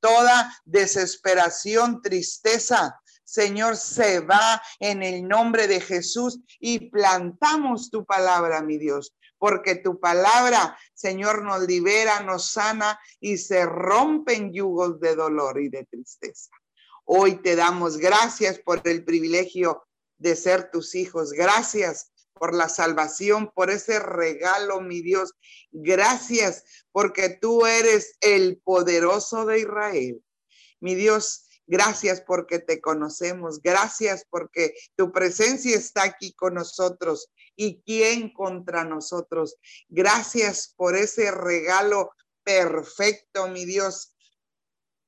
[0.00, 3.00] toda desesperación, tristeza.
[3.24, 9.76] Señor, se va en el nombre de Jesús y plantamos tu palabra, mi Dios, porque
[9.76, 15.84] tu palabra, Señor, nos libera, nos sana y se rompen yugos de dolor y de
[15.84, 16.50] tristeza.
[17.04, 19.86] Hoy te damos gracias por el privilegio
[20.18, 21.32] de ser tus hijos.
[21.32, 25.34] Gracias por la salvación, por ese regalo, mi Dios.
[25.70, 30.22] Gracias porque tú eres el poderoso de Israel.
[30.80, 33.60] Mi Dios, gracias porque te conocemos.
[33.62, 37.30] Gracias porque tu presencia está aquí con nosotros.
[37.56, 39.56] ¿Y quién contra nosotros?
[39.88, 42.12] Gracias por ese regalo
[42.44, 44.14] perfecto, mi Dios.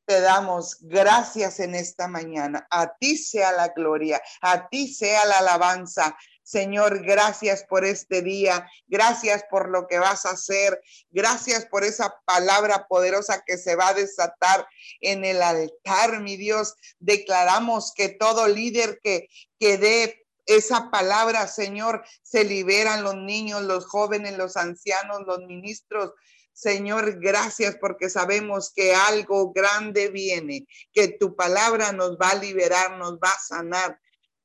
[0.04, 2.66] Te damos gracias en esta mañana.
[2.70, 6.16] A ti sea la gloria, a ti sea la alabanza,
[6.50, 12.12] Señor, gracias por este día, gracias por lo que vas a hacer, gracias por esa
[12.24, 14.66] palabra poderosa que se va a desatar
[15.00, 16.74] en el altar, mi Dios.
[16.98, 19.28] Declaramos que todo líder que,
[19.60, 26.14] que dé esa palabra, Señor, se liberan los niños, los jóvenes, los ancianos, los ministros.
[26.52, 32.98] Señor, gracias porque sabemos que algo grande viene, que tu palabra nos va a liberar,
[32.98, 34.00] nos va a sanar.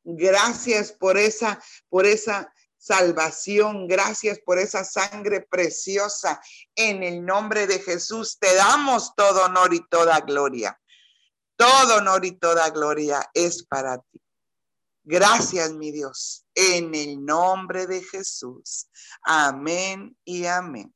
[0.05, 3.87] Gracias por esa, por esa salvación.
[3.87, 6.39] Gracias por esa sangre preciosa.
[6.75, 10.79] En el nombre de Jesús te damos todo honor y toda gloria.
[11.57, 14.21] Todo honor y toda gloria es para ti.
[15.03, 18.87] Gracias, mi Dios, en el nombre de Jesús.
[19.21, 20.93] Amén y amén.